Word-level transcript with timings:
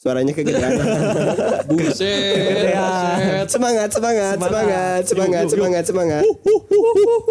Suaranya 0.00 0.32
kegedean. 0.32 0.80
Buset. 1.68 2.72
semangat, 3.52 3.92
semangat, 3.92 4.36
semangat, 4.40 5.02
semangat, 5.04 5.44
semangat, 5.52 5.84
semangat. 5.84 6.22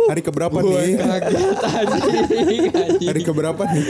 Hari 0.05 0.21
keberapa 0.21 0.53
nih? 0.61 1.01
Hari 3.09 3.21
keberapa 3.25 3.65
nih? 3.73 3.85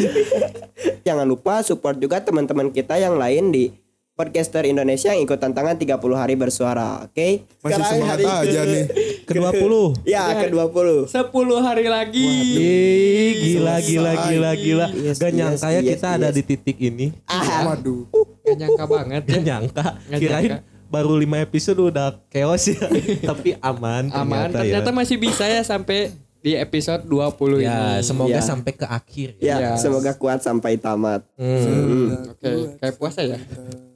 Jangan 1.03 1.27
lupa 1.27 1.59
support 1.59 2.00
juga 2.00 2.23
teman-teman 2.23 2.72
kita 2.72 2.95
yang 2.95 3.19
lain 3.19 3.52
di 3.52 3.75
Podcaster 4.16 4.67
Indonesia 4.67 5.16
yang 5.16 5.23
ikut 5.23 5.39
tantangan 5.39 5.80
30 5.80 5.95
hari 6.16 6.35
bersuara, 6.35 7.07
oke? 7.07 7.27
Masih 7.63 7.83
Sekarang 7.83 7.83
semangat 7.88 8.19
hari 8.19 8.52
aja 8.52 8.61
nih. 8.67 8.85
Ke-20. 9.23 9.73
Ya, 10.03 10.23
ke-20. 10.44 11.07
10 11.07 11.67
hari 11.67 11.85
lagi. 11.88 12.27
Ih, 12.59 13.31
gila 13.39 13.80
gila 13.80 14.11
gila 14.27 14.52
gila. 14.59 14.88
Yes, 14.91 15.23
Gak 15.23 15.31
yes, 15.31 15.39
nyangka 15.39 15.67
ya 15.72 15.80
yes, 15.80 15.88
kita 15.95 16.07
ada 16.19 16.27
yes. 16.31 16.35
di 16.35 16.41
titik 16.44 16.77
ini. 16.83 17.16
Ah, 17.31 17.72
Waduh. 17.72 18.11
Gak 18.50 18.58
nyangka 18.59 18.83
banget 18.95 19.22
ya. 19.22 19.31
Gak 19.31 19.44
nyangka. 19.44 19.86
Kirain 20.11 20.50
nyangka. 20.52 20.58
baru 20.88 21.14
5 21.16 21.45
episode 21.45 21.80
udah 21.86 22.08
chaos 22.28 22.64
ya. 22.66 22.81
Tapi 23.30 23.50
aman 23.59 24.09
Aman. 24.09 24.50
ternyata, 24.50 24.58
Ternyata 24.59 24.89
ya. 24.89 24.95
masih 24.95 25.17
bisa 25.17 25.44
ya 25.44 25.61
sampai 25.61 26.09
di 26.39 26.56
episode 26.56 27.03
20 27.03 27.59
Ya, 27.59 28.00
ini. 28.00 28.02
semoga 28.02 28.31
Ya. 28.31 28.41
sampai 28.41 28.72
ke 28.72 28.86
akhir 28.86 29.30
ya, 29.38 29.56
Yes. 29.59 29.83
semoga 29.83 30.16
kuat 30.16 30.39
sampai 30.39 30.75
tamat. 30.75 31.22
Hmm. 31.36 32.31
Oke, 32.31 32.50
kayak 32.75 32.95
puasa 32.95 33.22
ya. 33.22 33.35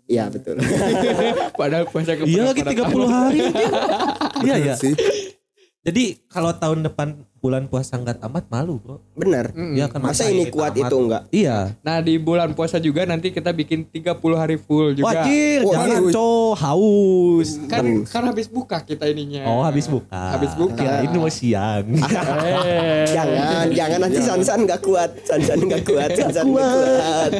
Iya, 0.03 0.27
betul. 0.27 0.59
Padahal 1.59 1.87
puasa 1.87 2.13
ke 2.13 2.27
Iya 2.27 2.43
lagi 2.45 2.61
30 2.61 2.83
hari. 3.07 3.39
Iya 4.43 4.55
ya. 4.61 4.75
Sih. 4.75 4.91
Jadi 5.81 6.19
kalau 6.27 6.51
tahun 6.53 6.83
depan 6.83 7.23
bulan 7.43 7.67
puasa 7.67 7.99
nggak 7.99 8.17
tamat 8.17 8.47
malu 8.47 8.79
bro. 8.79 9.03
Benar. 9.13 9.51
Iya 9.51 9.91
kan 9.91 9.99
Masa 9.99 10.25
ini 10.25 10.47
kuat 10.47 10.71
tamat. 10.71 10.87
itu 10.87 10.95
enggak? 10.97 11.23
Iya. 11.29 11.75
Nah, 11.77 11.99
di 11.99 12.15
bulan 12.15 12.55
puasa 12.55 12.79
juga 12.79 13.03
nanti 13.03 13.29
kita 13.29 13.51
bikin 13.51 13.83
30 13.85 14.15
hari 14.33 14.55
full 14.55 14.95
juga. 14.95 15.11
Wajir, 15.11 15.59
Wah, 15.61 15.73
jangan 15.75 15.99
aduh. 15.99 16.11
cow 16.13 16.35
haus. 16.55 17.49
Kan 17.67 18.07
kan 18.07 18.23
habis 18.25 18.47
buka 18.47 18.79
kita 18.79 19.03
ininya. 19.05 19.43
Oh 19.45 19.59
habis 19.59 19.85
buka. 19.85 20.23
Habis 20.31 20.55
buka. 20.55 20.79
Kirain 20.79 21.11
mau 21.11 21.27
siang. 21.27 21.83
Eh. 22.63 23.11
Jangan, 23.11 23.67
jangan 23.69 23.99
nanti 23.99 24.19
Sansan 24.19 24.59
enggak 24.63 24.79
kuat. 24.79 25.11
Sansan 25.21 25.59
enggak 25.59 25.83
kuat, 25.83 26.09
Sansan 26.15 26.47
enggak 26.47 26.71
kuat. 26.71 27.31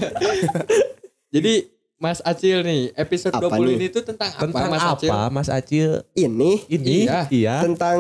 Jadi 1.30 1.54
Mas 1.96 2.20
Acil 2.22 2.60
nih, 2.62 2.92
episode 2.94 3.32
Apa 3.32 3.56
20 3.56 3.64
nih? 3.64 3.76
ini 3.78 3.88
tuh 3.88 4.04
tentang, 4.04 4.28
Tentang 4.36 4.68
apa 4.68 4.74
Mas 4.74 4.84
Acil? 4.86 5.10
apa 5.10 5.20
Mas 5.30 5.48
Acil? 5.48 5.90
Ini 6.14 6.52
Ini 6.68 6.96
Iya. 7.08 7.22
iya. 7.32 7.56
tentang 7.64 8.00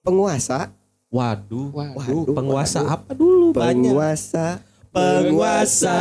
penguasa 0.00 0.70
Waduh. 1.12 1.68
Waduh. 1.70 2.32
Penguasa 2.32 2.80
apa 2.88 3.12
dulu? 3.12 3.52
Banyak. 3.52 3.92
penguasa 3.92 4.46
Penguasa 4.92 5.96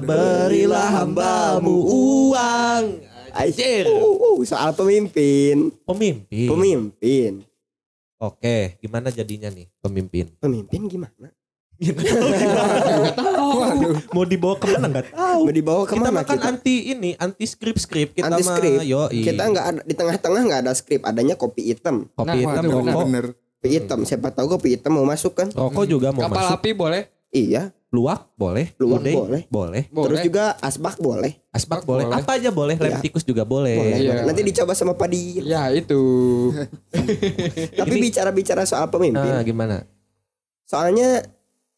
berilah 0.00 0.88
hambamu 1.00 1.76
uang. 1.84 2.84
Anjir. 3.32 3.84
Uh, 3.84 4.16
uh, 4.16 4.36
soal 4.44 4.72
pemimpin 4.72 5.68
Pemimpin. 5.84 6.48
pemimpin 6.48 7.32
Oke, 8.16 8.80
gimana 8.80 9.12
jadinya 9.12 9.52
nih 9.52 9.68
pemimpin? 9.78 10.32
pemimpin 10.40 10.88
gimana 10.88 11.28
Waduh. 13.60 14.00
Mau 14.08 14.24
dibawa 14.24 14.56
ke 14.56 14.64
mana 14.64 14.88
nggak 14.88 15.12
tahu. 15.12 15.40
mau 15.44 15.52
dibawa 15.52 15.82
kita 15.84 15.92
ke 15.92 15.94
mana 15.94 16.10
makan 16.10 16.36
kita 16.40 16.48
anti 16.48 16.76
ini, 16.88 17.10
anti 17.20 17.44
skrip 17.44 17.76
skrip 17.76 18.16
kita 18.16 18.32
anti 18.32 18.40
skrip 18.40 18.80
Yo, 18.80 19.04
kita 19.08 19.42
nggak 19.44 19.66
ada 19.68 19.80
di 19.84 19.92
tengah-tengah 19.92 20.42
nggak 20.48 20.60
ada 20.64 20.72
skrip 20.72 21.04
adanya 21.04 21.36
kopi 21.36 21.76
hitam 21.76 22.08
kopi 22.16 22.32
Nah, 22.32 22.56
hitam 22.56 22.64
waduh, 22.64 22.80
rokok. 22.80 23.04
Bener. 23.04 23.26
Kopi 23.66 23.76
hitam 23.76 23.98
siapa 24.02 24.28
tahu 24.30 24.46
kopi 24.48 24.68
hitam 24.72 24.92
mau 24.92 25.04
masuk 25.04 25.34
kan 25.34 25.48
Rokok 25.48 25.84
juga 25.84 26.08
mau 26.10 26.22
Kapal 26.22 26.38
masuk. 26.40 26.56
api 26.56 26.70
boleh? 26.72 27.02
iya 27.28 27.74
Luwak 27.86 28.28
boleh. 28.34 28.74
Luwak 28.76 28.98
Uday 28.98 29.14
boleh. 29.14 29.42
Boleh. 29.48 29.82
Boleh. 29.88 30.04
terus 30.06 30.20
juga 30.22 30.44
asbak 30.58 30.98
boleh 30.98 31.32
Asbak 31.48 31.80
Asbak 31.80 31.80
boleh. 31.84 32.04
boleh. 32.04 32.18
Apa 32.18 32.30
aja 32.34 32.50
boleh. 32.50 32.74
Lem 32.76 32.98
tikus 33.00 33.22
juga 33.22 33.42
boleh. 33.42 33.72
boleh 33.74 33.98
boleh. 34.04 34.24
nanti 34.26 34.42
dicoba 34.42 34.72
sama 34.72 34.92
padi 34.92 35.40
Ya 35.40 35.70
itu. 35.70 36.02
tapi 37.78 37.92
Ini- 37.92 38.02
bicara-bicara 38.04 38.62
soal 38.62 38.86
pemimpin 38.86 39.24
Nah, 39.24 39.42
gimana? 39.42 39.86
soalnya 40.62 41.22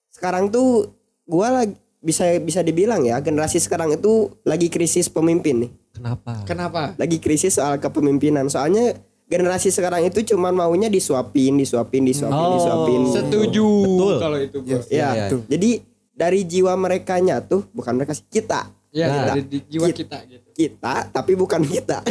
sekarang 0.08 0.48
tuh 0.48 0.90
gua 1.22 1.52
lagi 1.54 1.76
bisa 1.98 2.24
bisa 2.40 2.62
dibilang 2.62 3.02
ya 3.02 3.18
generasi 3.18 3.58
sekarang 3.58 3.92
itu 3.92 4.32
lagi 4.42 4.66
krisis 4.66 5.06
pemimpin 5.06 5.66
nih 5.66 5.70
Kenapa? 5.92 6.32
Kenapa? 6.46 6.82
lagi 6.94 7.18
krisis 7.18 7.58
soal 7.58 7.76
kepemimpinan 7.76 8.46
soalnya 8.46 8.96
generasi 9.28 9.68
sekarang 9.68 10.02
itu 10.02 10.24
cuman 10.26 10.50
maunya 10.52 10.88
disuapin 10.88 11.54
disuapin 11.54 12.02
disuapin 12.02 12.34
Oh. 12.34 12.56
disuapin 12.56 13.00
Setuju 13.06 13.68
Betul. 13.86 14.16
kalau 14.18 14.38
itu, 14.38 14.56
Bro. 14.58 14.72
Yes. 14.74 14.86
ya 14.88 15.08
Iya, 15.10 15.26
Tuh. 15.28 15.40
jadi 15.46 15.70
dari 16.10 16.40
jiwa 16.42 16.72
mereka 16.74 17.14
nya 17.18 17.38
tuh 17.40 17.68
bukan 17.70 17.94
mereka 17.94 18.12
sih 18.12 18.24
kita 18.26 18.72
Ya, 18.88 19.04
Nah. 19.06 19.24
dari 19.30 19.44
di 19.44 19.58
jiwa 19.62 19.92
kita 19.92 20.16
gitu. 20.24 20.48
kita 20.50 21.12
tapi 21.12 21.32
bukan 21.34 21.60
kita 21.60 22.00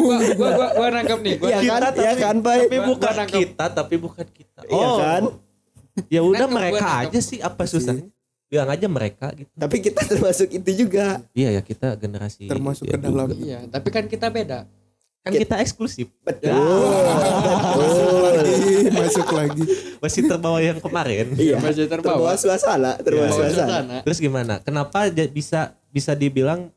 gua, 0.00 0.18
gua, 0.32 0.48
gua, 0.50 0.68
gua 0.72 0.88
nangkep 0.90 1.18
nih. 1.20 1.34
Gua 1.36 1.48
Iya 1.50 1.58
nangkep. 1.60 1.76
kan 1.76 1.92
ya 1.94 2.12
kan 2.16 2.36
Tapi 2.40 2.64
Gua- 2.72 2.88
bukan 2.88 3.04
gua 3.04 3.18
nangkep. 3.20 3.40
kita, 3.42 3.64
tapi 3.70 3.94
bukan 3.96 4.26
kita. 4.26 4.60
Oh. 4.64 4.74
Iya 4.74 4.88
kan 4.98 5.22
Ya 6.10 6.20
udah 6.20 6.40
Nangkep, 6.42 6.56
mereka 6.56 6.82
gua 6.82 7.02
aja 7.04 7.20
sih 7.20 7.38
apa 7.38 7.62
susahnya? 7.64 8.08
Bilang 8.44 8.66
aja 8.68 8.86
mereka 8.88 9.26
gitu. 9.30 9.50
tapi 9.52 9.76
kita 9.78 10.00
termasuk 10.04 10.48
itu 10.48 10.70
juga 10.74 11.20
Iya 11.32 11.48
ya 11.52 11.62
kita 11.62 11.94
generasi 11.94 12.46
Termasuk 12.46 12.84
ya 12.84 12.90
ke 12.90 12.98
dalam. 12.98 13.28
Iya, 13.30 13.60
tapi 13.68 13.88
kan 13.90 14.04
kita 14.06 14.26
beda. 14.28 14.64
Kan 15.24 15.32
kita 15.32 15.56
eksklusif. 15.56 16.12
betul 16.20 16.52
Masuk 17.74 18.20
lagi, 18.20 18.60
masuk 18.92 19.28
lagi. 19.30 19.64
Masih 19.98 20.22
terbawa 20.22 20.58
yang 20.60 20.78
kemarin. 20.78 21.32
iya 21.34 21.56
Masih 21.56 21.88
terbawa. 21.88 22.28
terbawa 22.28 22.32
suasana 22.36 22.92
terbawa 22.98 23.26
Iya. 23.26 23.34
suasana. 23.34 23.96
Terus 24.04 24.18
gimana? 24.18 24.54
Kenapa 24.60 24.98
bisa 25.26 25.60
bisa 25.88 26.12
dibilang 26.12 26.68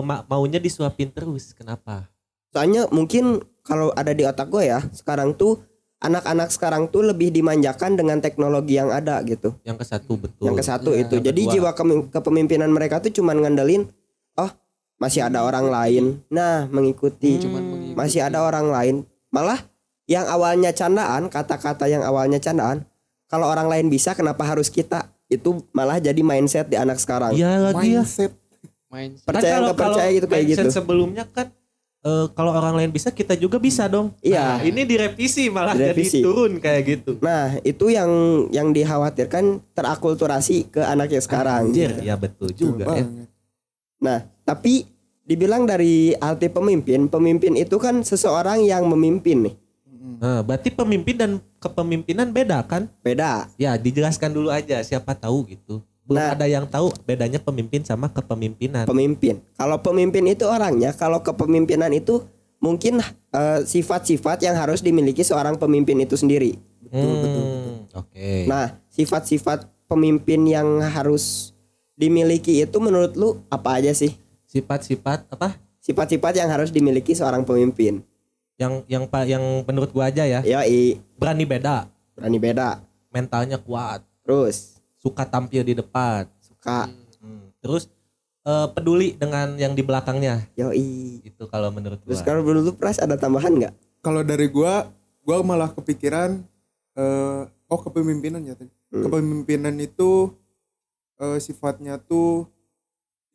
ma- 0.00 0.24
maunya 0.24 0.56
disuapin 0.56 1.08
terus? 1.08 1.52
Kenapa? 1.52 2.08
soalnya 2.48 2.88
mungkin 2.88 3.44
kalau 3.60 3.92
ada 3.92 4.10
di 4.10 4.24
otak 4.24 4.48
gue 4.48 4.64
ya 4.64 4.80
sekarang 4.90 5.36
tuh 5.36 5.60
anak-anak 6.00 6.48
sekarang 6.48 6.88
tuh 6.88 7.04
lebih 7.04 7.28
dimanjakan 7.28 7.92
dengan 7.92 8.18
teknologi 8.18 8.74
yang 8.74 8.88
ada 8.88 9.20
gitu 9.20 9.52
Yang 9.62 9.76
ke 9.76 9.86
satu 9.86 10.12
betul. 10.16 10.42
yang 10.42 10.56
ke 10.56 10.64
satu 10.64 10.90
Iya. 10.90 11.04
itu 11.04 11.14
jadi 11.20 11.42
kedua. 11.44 11.52
jiwa 11.52 11.70
kepemimpinan 12.08 12.72
mereka 12.72 13.04
tuh 13.04 13.12
cuman 13.12 13.44
ngandelin 13.44 13.84
oh 14.34 14.50
masih 14.98 15.22
ada 15.22 15.40
orang 15.40 15.66
lain 15.66 16.04
nah 16.26 16.66
mengikuti 16.68 17.38
Cuman 17.38 17.62
mengikuti. 17.62 17.94
masih 17.94 18.20
ada 18.20 18.42
orang 18.42 18.66
lain 18.68 18.94
malah 19.30 19.62
yang 20.04 20.26
awalnya 20.26 20.70
candaan 20.70 21.26
kata-kata 21.28 21.86
yang 21.86 22.02
awalnya 22.02 22.36
candaan 22.36 22.82
kalau 23.28 23.46
orang 23.46 23.68
lain 23.68 23.86
bisa 23.86 24.12
kenapa 24.12 24.42
harus 24.42 24.66
kita 24.68 25.06
itu 25.28 25.60
malah 25.70 26.00
jadi 26.00 26.18
mindset 26.18 26.66
di 26.66 26.74
anak 26.74 26.96
sekarang 26.96 27.32
Iya 27.32 27.60
lagi 27.60 27.94
ya. 27.94 28.00
Mindset. 28.00 28.32
Main 28.88 29.20
Percaya 29.20 29.60
Kan 29.60 29.60
nggak 29.68 29.76
percaya 29.76 30.08
gitu, 30.10 30.26
kayak 30.26 30.44
mindset 30.48 30.64
gitu. 30.64 30.70
Sebelumnya 30.72 31.24
kan 31.28 31.52
eh, 32.00 32.26
kalau 32.32 32.56
orang 32.56 32.72
lain 32.72 32.88
bisa 32.88 33.12
kita 33.12 33.36
juga 33.36 33.60
bisa 33.60 33.84
dong. 33.84 34.16
Iya. 34.24 34.56
Nah, 34.56 34.60
ini 34.64 34.88
direvisi 34.88 35.52
malah 35.52 35.76
Direvisi. 35.76 36.18
jadi 36.18 36.24
turun 36.24 36.52
kayak 36.56 36.82
gitu. 36.88 37.10
Nah, 37.20 37.60
itu 37.60 37.92
yang 37.92 38.08
yang 38.48 38.72
dikhawatirkan 38.72 39.60
terakulturasi 39.76 40.72
ke 40.72 40.80
anak 40.80 41.12
yang 41.12 41.20
sekarang. 41.20 41.68
Anjir, 41.68 42.00
ya 42.00 42.16
betul 42.16 42.48
juga 42.56 42.88
ya. 42.96 43.04
Nah, 44.00 44.24
tapi 44.48 44.88
dibilang 45.28 45.68
dari 45.68 46.16
arti 46.16 46.48
pemimpin, 46.48 47.04
pemimpin 47.12 47.52
itu 47.52 47.76
kan 47.76 48.00
seseorang 48.00 48.64
yang 48.64 48.88
memimpin 48.88 49.44
nih. 49.44 49.54
Nah, 50.18 50.40
berarti 50.40 50.72
pemimpin 50.72 51.20
dan 51.20 51.30
kepemimpinan 51.60 52.32
beda 52.32 52.64
kan? 52.64 52.88
Beda. 53.04 53.44
Ya, 53.60 53.76
dijelaskan 53.76 54.32
dulu 54.32 54.48
aja 54.48 54.80
siapa 54.80 55.12
tahu 55.12 55.44
gitu. 55.52 55.84
Belum 56.08 56.24
Nah. 56.24 56.32
ada 56.32 56.48
yang 56.48 56.64
tahu 56.64 56.88
bedanya 57.04 57.36
pemimpin 57.36 57.84
sama 57.84 58.08
kepemimpinan. 58.08 58.88
Pemimpin. 58.88 59.44
Kalau 59.60 59.76
pemimpin 59.84 60.24
itu 60.24 60.48
orangnya, 60.48 60.96
kalau 60.96 61.20
kepemimpinan 61.20 61.92
itu 61.92 62.24
mungkin 62.56 63.04
eh, 63.28 63.60
sifat-sifat 63.68 64.40
yang 64.40 64.56
harus 64.56 64.80
dimiliki 64.80 65.20
seorang 65.20 65.60
pemimpin 65.60 66.00
itu 66.00 66.16
sendiri. 66.16 66.56
Hmm, 66.88 67.84
Oke. 67.92 68.48
Nah, 68.48 68.80
sifat-sifat 68.88 69.68
pemimpin 69.84 70.48
yang 70.48 70.80
harus 70.80 71.52
dimiliki 72.00 72.64
itu 72.64 72.76
menurut 72.80 73.12
lu 73.12 73.44
apa 73.52 73.76
aja 73.76 73.92
sih? 73.92 74.16
Sifat-sifat 74.48 75.28
apa? 75.28 75.60
Sifat-sifat 75.78 76.32
yang 76.34 76.48
harus 76.48 76.72
dimiliki 76.72 77.12
seorang 77.12 77.44
pemimpin. 77.44 78.00
Yang 78.56 78.82
yang 78.90 79.04
pak 79.06 79.28
yang 79.28 79.44
menurut 79.62 79.92
gua 79.92 80.08
aja 80.08 80.24
ya. 80.24 80.40
Yoi, 80.42 80.98
Berani 81.14 81.44
beda, 81.44 81.86
berani 82.16 82.40
beda. 82.40 82.80
mentalnya 83.08 83.56
kuat, 83.56 84.02
Terus 84.24 84.80
suka 84.98 85.22
tampil 85.22 85.62
di 85.62 85.76
depan. 85.76 86.26
suka 86.42 86.88
Hmm. 87.18 87.50
Terus 87.58 87.90
eh, 88.42 88.68
peduli 88.72 89.14
dengan 89.14 89.54
yang 89.54 89.74
di 89.74 89.82
belakangnya. 89.82 90.46
yoi. 90.54 91.18
Itu 91.22 91.46
kalau 91.46 91.68
menurut 91.70 91.98
Terus 92.02 92.22
gua. 92.22 92.26
kalau 92.26 92.40
menurut 92.42 92.62
lu 92.70 92.74
Pras 92.74 92.98
ada 92.98 93.14
tambahan 93.14 93.52
nggak? 93.52 93.74
Kalau 94.00 94.22
dari 94.22 94.46
gua, 94.48 94.88
gua 95.22 95.42
malah 95.42 95.70
kepikiran 95.70 96.40
eh 96.94 97.42
oh 97.68 97.78
kepemimpinan 97.78 98.42
ya 98.42 98.56
tadi. 98.56 98.70
Hmm. 98.90 99.02
Kepemimpinan 99.06 99.76
itu 99.78 100.32
eh, 101.18 101.38
sifatnya 101.38 101.98
tuh 101.98 102.46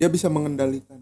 dia 0.04 0.12
bisa 0.12 0.28
mengendalikan 0.28 1.00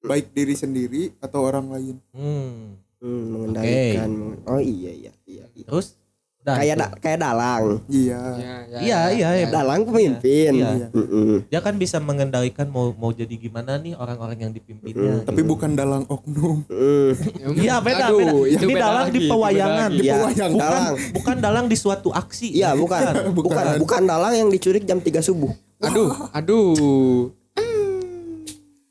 baik 0.00 0.32
diri 0.32 0.56
sendiri 0.56 1.12
atau 1.20 1.44
orang 1.44 1.68
lain. 1.68 1.96
Hmm. 2.10 2.80
Hmm, 2.96 3.24
mengendalikan. 3.28 4.08
mengen- 4.08 4.40
Oh 4.46 4.56
iya 4.56 4.88
iya 4.90 5.12
iya. 5.22 5.44
iya. 5.52 5.64
Terus 5.64 6.00
udah 6.38 6.54
Kayak 6.56 6.76
da- 6.76 6.94
kayak 6.96 7.18
dalang. 7.20 7.64
Iya. 7.86 8.18
Ya, 8.32 8.54
ya, 8.64 8.78
Iya, 8.80 8.80
ya, 8.80 9.00
iya, 9.12 9.28
ya. 9.28 9.30
iya. 9.36 9.46
Dalang 9.48 9.82
pemimpin. 9.84 10.52
Iya. 10.56 10.88
Mm-mm. 10.88 11.44
dia 11.44 11.60
kan 11.60 11.74
bisa 11.76 11.98
mengendalikan 11.98 12.66
mau 12.66 12.90
mau 12.92 13.12
jadi 13.12 13.30
gimana 13.30 13.76
nih 13.76 13.94
orang-orang 13.94 14.38
yang 14.40 14.50
dipimpinnya. 14.50 15.22
Tapi 15.22 15.42
bukan 15.44 15.76
dalang 15.76 16.08
oknum. 16.08 16.64
Mm. 16.64 17.12
Iya 17.62 17.78
beda 17.78 18.04
Aduh, 18.08 18.18
beda. 18.18 18.32
itu 18.48 18.64
Ini 18.64 18.72
beda 18.72 18.80
dalang 18.80 19.04
lagi, 19.04 19.12
di 19.12 19.20
pewayangan. 19.28 19.90
Iya, 19.92 20.14
Pewayangan. 20.16 20.50
Bukan 20.50 20.58
dalang. 20.58 20.94
bukan 21.12 21.36
dalang 21.38 21.66
di 21.68 21.76
suatu 21.76 22.08
aksi. 22.08 22.48
Iya, 22.50 22.72
bukan. 22.72 23.02
Bukan. 23.36 23.50
bukan. 23.50 23.66
Bukan 23.78 24.02
dalang 24.04 24.32
yang 24.32 24.48
diculik 24.48 24.82
jam 24.82 24.98
3 24.98 25.20
subuh. 25.20 25.52
Aduh, 25.80 26.10
aduh, 26.32 27.30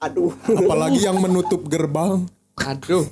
Aduh. 0.01 0.33
Apalagi 0.49 0.99
yang 1.05 1.21
menutup 1.21 1.61
gerbang. 1.69 2.25
aduh. 2.61 3.05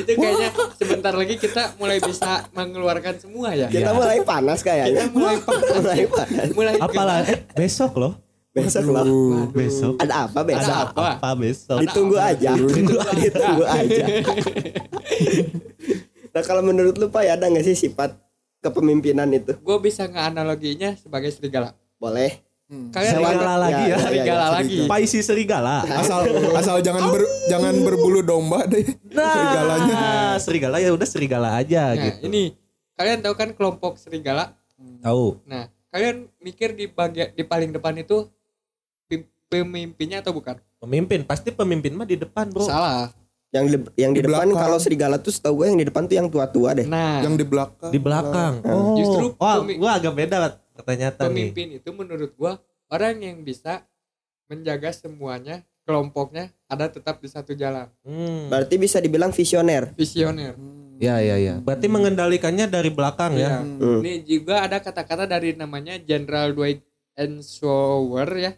itu 0.00 0.12
kayaknya 0.16 0.50
sebentar 0.78 1.12
lagi 1.12 1.34
kita 1.36 1.74
mulai 1.76 1.98
bisa 1.98 2.46
mengeluarkan 2.54 3.14
semua 3.22 3.54
ya. 3.54 3.66
Kita 3.70 3.94
mulai 3.94 4.22
panas 4.26 4.62
kayaknya. 4.66 5.06
mulai 5.14 5.38
mulai 5.78 6.02
panas. 6.10 6.46
Mulai 6.54 6.74
Apalagi 6.82 7.32
eh, 7.32 7.38
besok 7.54 7.98
loh. 8.02 8.14
Besok 8.50 8.86
loh. 8.90 9.02
Aduh. 9.06 9.46
Besok. 9.54 9.94
Ada 10.02 10.26
apa 10.26 10.40
besok? 10.42 10.74
Ada 10.74 10.86
apa? 10.90 11.08
Apa 11.22 11.30
besok? 11.38 11.78
Ditunggu 11.86 12.18
aja. 12.18 12.50
Ditunggu 12.58 13.64
aja. 13.66 14.04
Nah 16.30 16.42
kalau 16.46 16.62
menurut 16.62 16.94
lu 16.94 17.10
Pak 17.10 17.26
ada 17.26 17.46
nggak 17.50 17.66
sih 17.66 17.74
sifat 17.74 18.14
kepemimpinan 18.62 19.26
itu? 19.34 19.58
Gue 19.58 19.78
bisa 19.82 20.06
ngeanaloginya 20.06 20.94
sebagai 20.94 21.30
serigala. 21.34 21.74
Boleh. 21.98 22.49
Kalian 22.70 23.12
Serigala 23.12 23.54
lagi 23.58 23.84
ya. 23.84 23.96
serigala 23.98 24.44
ya, 24.46 24.54
lagi. 24.54 24.78
Paisi 24.86 25.18
serigala. 25.20 25.82
Asal 25.82 26.22
asal 26.54 26.76
jangan 26.78 27.10
ber, 27.10 27.22
jangan 27.46 27.74
berbulu 27.82 28.22
domba 28.22 28.62
deh. 28.64 28.86
Serigalanya. 29.04 29.90
Nah, 29.92 30.34
serigala 30.38 30.76
ya 30.78 30.90
udah 30.90 31.02
serigala 31.04 31.48
aja 31.54 31.90
Nah, 31.90 31.98
gitu. 31.98 32.30
ini 32.30 32.54
kalian 32.94 33.18
tahu 33.20 33.34
kan 33.34 33.50
kelompok 33.50 33.98
serigala? 33.98 34.54
Tahu. 35.02 35.42
Nah, 35.44 35.66
kalian 35.90 36.30
mikir 36.38 36.70
di 36.70 36.86
bagian 36.86 37.34
di 37.34 37.42
paling 37.42 37.70
depan 37.70 37.98
itu 37.98 38.30
pemimpinnya 39.50 40.22
atau 40.22 40.30
bukan? 40.30 40.54
Pemimpin 40.78 41.26
pasti 41.26 41.50
pemimpin 41.50 41.90
mah 41.90 42.06
di 42.06 42.14
depan, 42.14 42.48
Bro. 42.48 42.64
Salah. 42.64 43.10
Yang 43.50 43.64
di, 43.66 43.76
yang 43.98 44.14
di, 44.14 44.22
Di 44.22 44.30
depan 44.30 44.46
belakang. 44.46 44.62
kalau 44.62 44.78
serigala 44.78 45.18
tuh 45.18 45.34
setahu 45.34 45.58
gue 45.58 45.66
yang 45.66 45.80
di 45.82 45.86
depan 45.90 46.06
tuh 46.06 46.14
yang 46.14 46.30
tua-tua 46.30 46.70
deh. 46.70 46.86
Nah, 46.86 47.18
Yang 47.18 47.34
di 47.34 47.44
belakang. 47.44 47.90
Di 47.90 47.98
belakang. 47.98 48.52
Oh. 48.62 48.94
Justru 48.94 49.34
Wah, 49.34 49.58
pemi- 49.58 49.74
gua 49.74 49.98
agak 49.98 50.14
beda 50.14 50.36
ternyata 50.82 51.26
nih. 51.28 51.52
pemimpin 51.52 51.68
itu 51.80 51.90
menurut 51.92 52.32
gua 52.34 52.58
orang 52.90 53.20
yang 53.22 53.38
bisa 53.44 53.86
menjaga 54.50 54.90
semuanya 54.90 55.62
kelompoknya 55.86 56.54
ada 56.70 56.86
tetap 56.86 57.18
di 57.18 57.28
satu 57.30 57.54
jalan. 57.54 57.90
Hmm. 58.06 58.46
Berarti 58.46 58.78
bisa 58.78 59.02
dibilang 59.02 59.34
visioner. 59.34 59.90
Visioner. 59.98 60.54
Ya, 61.00 61.16
ya, 61.24 61.40
ya. 61.40 61.56
Berarti 61.58 61.88
mengendalikannya 61.88 62.68
dari 62.68 62.92
belakang 62.92 63.34
ya. 63.34 63.58
Ya. 63.58 63.64
Hmm. 63.64 64.04
Ini 64.04 64.22
juga 64.22 64.62
ada 64.68 64.78
kata-kata 64.78 65.24
dari 65.24 65.56
namanya 65.56 65.96
Jenderal 65.96 66.52
Dwight 66.52 66.84
Eisenhower 67.16 68.30
ya. 68.36 68.52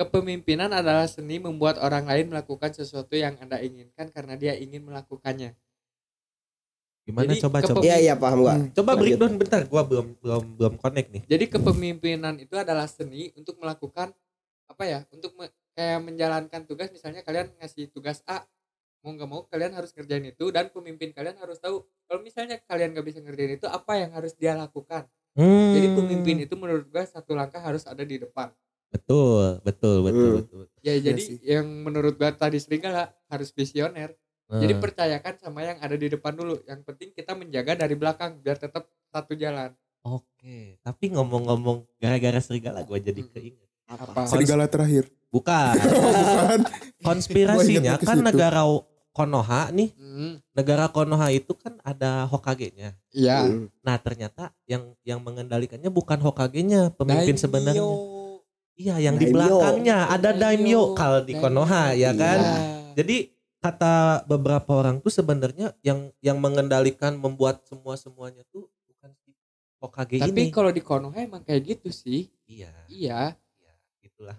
Kepemimpinan 0.00 0.72
adalah 0.72 1.04
seni 1.04 1.36
membuat 1.36 1.76
orang 1.84 2.08
lain 2.08 2.32
melakukan 2.32 2.72
sesuatu 2.72 3.12
yang 3.12 3.36
Anda 3.36 3.60
inginkan 3.60 4.08
karena 4.08 4.32
dia 4.38 4.56
ingin 4.56 4.88
melakukannya. 4.88 5.52
Gimana 7.10 7.30
Jadi, 7.34 7.42
coba 7.42 7.58
coba. 7.60 7.80
Iya 7.82 7.96
iya 7.98 8.14
paham 8.14 8.38
gua. 8.46 8.54
Coba 8.70 8.90
Lanjut. 8.94 9.00
breakdown 9.02 9.32
bentar, 9.34 9.60
gua 9.66 9.82
belum 9.82 10.06
belum 10.22 10.42
belum 10.56 10.74
connect 10.78 11.08
nih. 11.10 11.22
Jadi 11.26 11.44
kepemimpinan 11.50 12.34
itu 12.38 12.54
adalah 12.54 12.86
seni 12.86 13.34
untuk 13.34 13.58
melakukan 13.58 14.14
apa 14.70 14.82
ya? 14.86 15.00
Untuk 15.10 15.34
me- 15.34 15.50
kayak 15.74 15.98
menjalankan 16.06 16.62
tugas 16.70 16.88
misalnya 16.94 17.26
kalian 17.26 17.50
ngasih 17.58 17.90
tugas 17.90 18.22
A 18.30 18.46
mau 19.00 19.16
nggak 19.16 19.28
mau 19.32 19.40
kalian 19.48 19.72
harus 19.72 19.96
ngerjain 19.96 20.28
itu 20.28 20.52
dan 20.52 20.68
pemimpin 20.68 21.08
kalian 21.16 21.32
harus 21.40 21.56
tahu 21.56 21.88
kalau 22.04 22.20
misalnya 22.20 22.60
kalian 22.68 22.92
nggak 22.92 23.06
bisa 23.08 23.18
ngerjain 23.24 23.56
itu 23.56 23.64
apa 23.64 23.92
yang 23.96 24.12
harus 24.12 24.36
dia 24.36 24.52
lakukan. 24.54 25.08
Hmm. 25.34 25.72
Jadi 25.72 25.88
pemimpin 25.96 26.36
itu 26.44 26.54
menurut 26.54 26.84
gua 26.86 27.02
satu 27.08 27.32
langkah 27.34 27.58
harus 27.60 27.84
ada 27.88 28.04
di 28.06 28.20
depan. 28.20 28.52
betul, 28.90 29.62
betul, 29.62 30.02
betul, 30.02 30.26
Hmm. 30.26 30.38
betul. 30.42 30.62
Ya 30.82 30.98
Iya 30.98 31.14
jadi 31.14 31.22
sih. 31.22 31.38
yang 31.46 31.66
menurut 31.86 32.18
gua 32.18 32.34
tadi 32.34 32.58
serigala 32.58 33.14
harus 33.30 33.54
visioner. 33.54 34.12
Jadi 34.52 34.72
Hmm. 34.72 34.82
percayakan 34.82 35.34
sama 35.36 35.62
yang 35.62 35.78
ada 35.78 35.94
di 35.94 36.06
depan 36.06 36.32
dulu. 36.32 36.58
Yang 36.64 36.80
penting 36.84 37.08
kita 37.12 37.32
menjaga 37.32 37.72
dari 37.76 37.94
belakang 37.94 38.38
biar 38.38 38.56
tetap 38.56 38.84
satu 39.06 39.32
jalan. 39.32 39.70
Oke, 40.00 40.80
tapi 40.80 41.04
ngomong-ngomong 41.10 41.86
gara-gara 41.96 42.38
serigala 42.38 42.82
gua 42.82 42.98
jadi 42.98 43.20
Hmm. 43.20 43.30
keinget. 43.30 43.68
Apa? 43.86 44.24
Serigala 44.24 44.66
terakhir. 44.66 45.06
Bukan. 45.28 45.74
Bukan. 45.78 46.60
Konspirasinya 47.06 47.94
kan 47.96 48.18
situ. 48.18 48.26
negara 48.26 48.62
Konoha 49.10 49.70
nih. 49.70 49.90
Hmm, 49.92 50.38
Negara 50.52 50.86
Konoha 50.86 51.28
itu 51.28 51.50
kan 51.52 51.78
ada 51.80 52.26
Hokage-nya. 52.26 52.94
Iya. 53.10 53.42
Hmm. 53.42 53.66
Nah, 53.80 53.96
ternyata 53.96 54.54
yang 54.64 54.94
yang 55.02 55.18
mengendalikannya 55.18 55.90
bukan 55.90 56.18
Hokage-nya, 56.18 56.94
pemimpin 56.94 57.34
Daimyo. 57.34 57.42
sebenarnya. 57.42 57.84
Iya, 58.74 58.94
yang 59.00 59.14
di 59.14 59.28
Daimyo. 59.28 59.34
belakangnya 59.36 60.08
ada 60.08 60.30
daimyo 60.30 60.40
Daimyo. 60.88 60.96
kalau 60.96 61.20
di 61.20 61.34
Konoha 61.34 61.92
ya 61.92 62.10
kan. 62.12 62.38
Iya. 62.38 62.56
Jadi 62.96 63.16
kata 63.60 63.94
beberapa 64.24 64.72
orang 64.72 64.98
tuh 64.98 65.08
sebenarnya 65.08 65.76
yang 65.80 66.08
yang 66.18 66.36
mengendalikan 66.36 67.14
membuat 67.14 67.60
semua 67.62 67.94
semuanya 67.94 68.40
tuh 68.48 68.64
bukan 68.86 69.12
si 69.18 69.36
Hokage 69.76 70.16
Tapi 70.18 70.40
ini. 70.42 70.50
kalau 70.50 70.68
di 70.68 70.80
Konoha 70.80 71.18
emang 71.18 71.40
kayak 71.40 71.62
gitu 71.70 71.88
sih. 71.90 72.28
Iya, 72.44 72.72
Iya. 72.86 73.36
iya, 73.36 73.72
gitulah. 74.00 74.36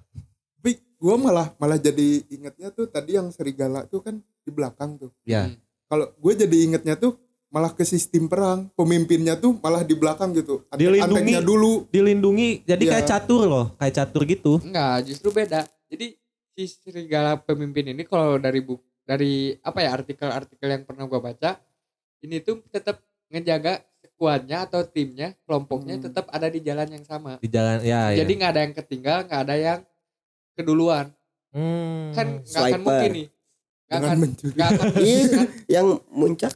Tapi 0.54 0.72
gue 0.78 1.16
malah 1.16 1.54
malah 1.56 1.78
jadi 1.78 2.26
ingetnya 2.28 2.70
tuh 2.70 2.86
tadi 2.86 3.14
yang 3.14 3.30
serigala 3.30 3.86
tuh 3.86 4.02
kan 4.02 4.16
di 4.20 4.50
belakang 4.50 4.98
tuh. 4.98 5.14
Ya. 5.24 5.46
Hmm. 5.46 5.58
Kalau 5.86 6.06
gue 6.12 6.34
jadi 6.36 6.58
ingetnya 6.64 6.96
tuh 6.96 7.18
malah 7.48 7.70
ke 7.70 7.84
sistem 7.84 8.26
perang. 8.26 8.70
Pemimpinnya 8.74 9.34
tuh 9.36 9.54
malah 9.56 9.82
di 9.82 9.94
belakang 9.94 10.32
gitu. 10.32 10.66
Antek- 10.68 10.78
Dilindungi. 10.80 11.06
Anteknya 11.06 11.42
dulu. 11.42 11.74
Dilindungi 11.88 12.50
jadi 12.64 12.84
Iya. 12.84 12.92
kayak 12.92 13.08
catur 13.08 13.42
loh, 13.44 13.66
kayak 13.76 13.94
catur 13.96 14.22
gitu. 14.26 14.54
Enggak, 14.62 15.06
justru 15.06 15.30
beda. 15.32 15.62
Jadi 15.88 16.16
si 16.52 16.64
serigala 16.68 17.36
pemimpin 17.36 17.86
ini 17.88 18.04
kalau 18.04 18.36
dari 18.36 18.60
buku 18.60 18.84
dari 19.02 19.34
apa 19.58 19.80
ya 19.80 19.90
artikel-artikel 19.94 20.68
yang 20.68 20.84
pernah 20.84 21.06
gua 21.06 21.20
baca, 21.22 21.58
ini 22.20 22.40
tuh 22.40 22.62
tetap 22.68 23.00
ngejaga 23.28 23.82
skuadnya 24.06 24.66
atau 24.66 24.84
timnya, 24.84 25.34
kelompoknya 25.44 25.98
Hmm. 25.98 26.06
tetap 26.06 26.26
ada 26.30 26.46
di 26.46 26.60
jalan 26.60 26.88
yang 26.88 27.02
sama. 27.02 27.38
Di 27.38 27.48
jalan 27.48 27.82
ya, 27.82 28.14
ya. 28.14 28.22
Jadi 28.22 28.32
nggak 28.34 28.52
ada 28.52 28.62
yang 28.62 28.76
ketinggal, 28.76 29.18
nggak 29.26 29.42
ada 29.42 29.56
yang 29.56 29.80
keduluan. 30.54 31.10
Hmm. 31.52 32.14
Kan 32.14 32.28
nggak 32.42 32.64
akan 32.70 32.82
mungkin 32.82 33.10
nih. 33.12 33.28
Nggak 33.88 34.00
akan 34.00 34.18
mencuri. 34.18 34.54
nggak 34.54 34.70
akan 34.70 34.88
Iya, 34.98 35.24
kan 35.28 35.48
yang 35.68 35.88
muncak. 36.10 36.54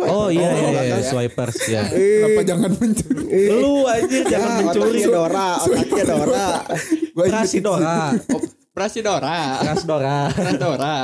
Oh 0.00 0.32
iya 0.32 0.48
Oh, 0.48 0.56
iya, 0.56 0.56
iya, 0.56 0.96
belakang. 0.96 1.04
swipers 1.04 1.56
ya. 1.68 1.82
Kenapa 1.84 2.40
jangan 2.40 2.70
mencuri? 2.72 3.24
Lu 3.52 3.84
anjir 3.84 4.22
Ya, 4.22 4.30
jangan 4.32 4.50
mencuri. 4.64 4.88
otaknya 4.96 5.08
Dora, 5.12 5.48
otaknya 5.60 6.04
Dora. 6.08 6.48
Prasidora, 7.12 7.96
Prasidora, 8.72 9.38
Prasdora. 9.60 10.16
Prasdora. 10.32 10.96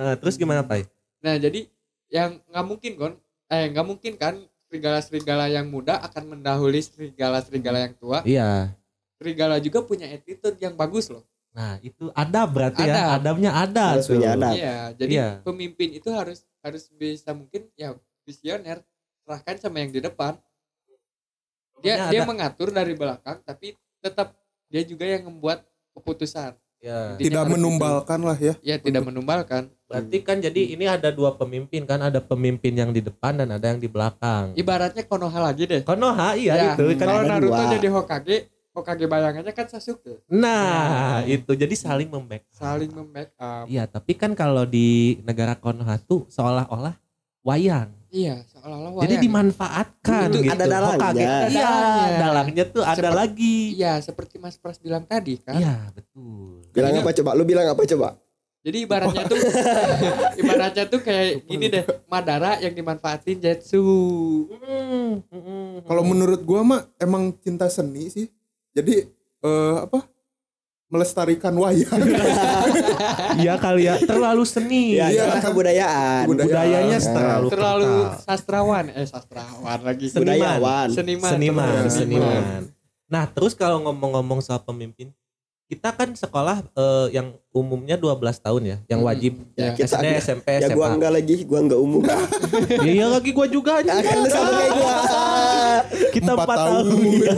Eh, 0.00 0.14
terus 0.16 0.40
gimana 0.40 0.64
Pai? 0.64 0.88
Nah 1.20 1.36
jadi 1.36 1.68
yang 2.08 2.40
nggak 2.48 2.64
mungkin 2.64 2.92
kon, 2.96 3.12
eh 3.52 3.68
nggak 3.68 3.84
mungkin 3.86 4.16
kan 4.16 4.40
serigala-serigala 4.64 5.52
yang 5.52 5.68
muda 5.68 6.00
akan 6.00 6.36
mendahului 6.36 6.80
serigala-serigala 6.80 7.84
yang 7.84 7.94
tua. 8.00 8.24
Iya. 8.24 8.72
Serigala 9.20 9.60
juga 9.60 9.84
punya 9.84 10.08
attitude 10.08 10.56
yang 10.56 10.72
bagus 10.72 11.12
loh. 11.12 11.20
Nah 11.52 11.76
itu 11.84 12.08
ada 12.16 12.48
berarti 12.48 12.80
ya, 12.80 12.94
Ada. 12.94 13.02
adabnya 13.20 13.50
ada. 13.52 13.84
Harus 13.98 14.08
tuh. 14.08 14.16
punya 14.16 14.28
adab. 14.32 14.54
Iya, 14.56 14.76
jadi 14.96 15.12
Iya. 15.12 15.28
pemimpin 15.44 15.88
itu 15.92 16.08
harus 16.08 16.48
harus 16.64 16.88
bisa 16.94 17.36
mungkin 17.36 17.68
ya 17.76 17.92
visioner, 18.24 18.80
serahkan 19.26 19.56
sama 19.60 19.84
yang 19.84 19.92
di 19.92 20.00
depan. 20.00 20.38
Dia 21.80 21.96
Pokoknya 22.00 22.12
dia 22.12 22.20
ada- 22.24 22.28
mengatur 22.28 22.68
dari 22.72 22.92
belakang 22.96 23.38
tapi 23.44 23.76
tetap 24.00 24.32
dia 24.70 24.80
juga 24.80 25.04
yang 25.04 25.28
membuat 25.28 25.60
keputusan. 25.92 26.56
Ya. 26.80 27.12
Tidak 27.20 27.44
menumbalkan 27.44 28.24
lah 28.24 28.38
ya. 28.40 28.56
Ya 28.64 28.80
tidak 28.80 29.04
menumbalkan. 29.04 29.68
Berarti 29.84 30.16
kan 30.24 30.40
jadi 30.40 30.72
ini 30.72 30.88
ada 30.88 31.12
dua 31.12 31.36
pemimpin 31.36 31.84
kan, 31.84 32.00
ada 32.00 32.24
pemimpin 32.24 32.72
yang 32.72 32.88
di 32.88 33.04
depan 33.04 33.36
dan 33.36 33.52
ada 33.52 33.68
yang 33.68 33.76
di 33.76 33.84
belakang. 33.84 34.56
Ibaratnya 34.56 35.04
Konoha 35.04 35.38
lagi 35.44 35.68
deh. 35.68 35.84
Konoha 35.84 36.40
iya 36.40 36.52
Ya, 36.56 36.64
itu 36.72 36.96
kan. 36.96 37.04
Kalau 37.04 37.20
ada 37.20 37.36
Naruto 37.36 37.52
dua. 37.52 37.72
jadi 37.76 37.88
Hokage, 37.92 38.36
Hokage 38.72 39.04
bayangannya 39.04 39.52
kan 39.52 39.68
Sasuke. 39.68 40.24
Nah, 40.32 41.20
itu 41.28 41.52
jadi 41.52 41.74
saling 41.76 42.08
membackup. 42.08 42.48
Saling 42.48 42.88
membackup. 42.96 43.68
Iya, 43.68 43.84
tapi 43.84 44.16
kan 44.16 44.32
kalau 44.32 44.64
di 44.64 45.20
negara 45.28 45.52
Konoha 45.60 46.00
tuh 46.00 46.24
seolah-olah 46.32 46.96
wayang. 47.44 47.92
Iya, 48.10 48.42
seolah-olah 48.44 49.06
Jadi 49.06 49.14
dimanfaatkan 49.22 50.26
Itu 50.28 50.38
gitu. 50.42 50.50
ada 50.50 50.64
dalangnya. 50.66 51.06
Ada 51.06 51.22
Iya, 51.46 51.62
dalangnya. 51.62 52.18
dalangnya 52.18 52.64
tuh 52.66 52.82
ada 52.82 52.98
Seperti- 52.98 53.16
lagi. 53.16 53.56
Iya, 53.74 53.92
seperti 54.02 54.34
Mas 54.36 54.56
Pras 54.58 54.78
bilang 54.78 55.06
tadi 55.06 55.38
kan. 55.38 55.54
Iya, 55.54 55.94
betul. 55.94 56.66
Bilang 56.70 56.90
apa 56.96 57.10
coba? 57.12 57.30
Lu 57.32 57.44
bilang 57.44 57.66
apa 57.66 57.82
coba? 57.86 58.18
Jadi 58.60 58.84
ibaratnya 58.84 59.24
tuh 59.24 59.38
ibaratnya 60.42 60.84
tuh 60.84 61.00
kayak 61.00 61.48
gini 61.48 61.72
deh, 61.72 61.80
Madara 62.04 62.60
yang 62.60 62.74
dimanfaatin 62.74 63.40
Jetsu. 63.40 63.80
Kalau 65.80 66.02
menurut 66.02 66.42
gua 66.42 66.60
mah 66.60 66.80
emang 66.96 67.32
cinta 67.38 67.70
seni 67.70 68.10
sih. 68.10 68.26
Jadi 68.70 69.06
eh, 69.40 69.76
apa? 69.80 70.04
Melestarikan 70.90 71.54
wayang. 71.54 71.86
Iya 73.36 73.54
kali 73.56 73.82
ya, 73.84 73.94
terlalu 74.00 74.42
seni. 74.42 74.94
Ya, 74.94 75.08
Iya. 75.08 75.24
kita 75.30 75.48
kebudayaan. 75.48 76.24
Budaya. 76.24 76.46
Budayanya 76.46 76.98
Nah, 76.98 77.06
terlalu 77.10 77.46
Terlalu 77.48 77.90
kental. 77.90 78.22
sastrawan, 78.22 78.84
eh 78.90 79.06
sastrawan 79.06 79.78
lagi. 79.80 80.06
Seniman. 80.06 80.24
Budayawan. 80.28 80.88
Seniman. 80.90 81.30
seniman, 81.30 81.66
terlalu 81.66 81.90
seniman. 81.90 82.62
Nah, 83.06 83.24
terus 83.26 83.52
kalau 83.52 83.82
ngomong-ngomong 83.82 84.38
soal 84.38 84.60
pemimpin, 84.60 85.10
kita 85.66 85.90
kan 85.90 86.10
sekolah 86.12 86.66
eh, 86.68 87.06
yang 87.12 87.30
umumnya 87.50 87.94
12 87.94 88.18
tahun 88.36 88.62
ya, 88.64 88.76
yang 88.86 89.00
Hmm. 89.00 89.08
wajib 89.08 89.32
Ya. 89.54 89.70
Kita 89.72 89.86
SD, 89.92 90.02
enggak. 90.04 90.18
SMP, 90.20 90.46
Ya 90.52 90.60
SMA. 90.64 90.74
gua 90.74 90.86
enggak 90.88 91.12
lagi, 91.12 91.34
gua 91.44 91.58
enggak 91.60 91.78
umum. 91.80 92.02
Iya 92.90 93.06
lagi 93.08 93.30
gua 93.30 93.46
juga 93.46 93.78
Ya, 93.78 93.94
anjing. 93.94 94.02
kan 94.04 94.16
lu 94.16 94.28
sama 94.28 94.50
kayak 94.52 94.72
gua. 94.72 94.94
Kita 96.10 96.32
Empat 96.32 96.42
4 96.44 96.58
tahun. 96.58 96.74
tahun. 96.82 97.02
Iya. 97.14 97.34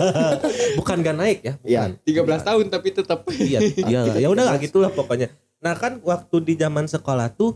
Bukan 0.75 0.97
gak 0.99 1.14
naik 1.14 1.38
ya? 1.40 1.54
Iya. 1.62 1.83
Bukan. 1.85 1.90
13 2.25 2.40
tahun 2.42 2.64
tapi 2.69 2.88
tetap 2.90 3.19
Iya, 3.28 3.59
iya. 3.61 4.00
Ya 4.19 4.28
udah 4.28 4.45
lah 4.47 4.57
gitulah 4.57 4.88
pokoknya. 4.90 5.28
Nah, 5.62 5.78
kan 5.78 6.02
waktu 6.02 6.37
di 6.42 6.54
zaman 6.59 6.90
sekolah 6.90 7.31
tuh 7.31 7.54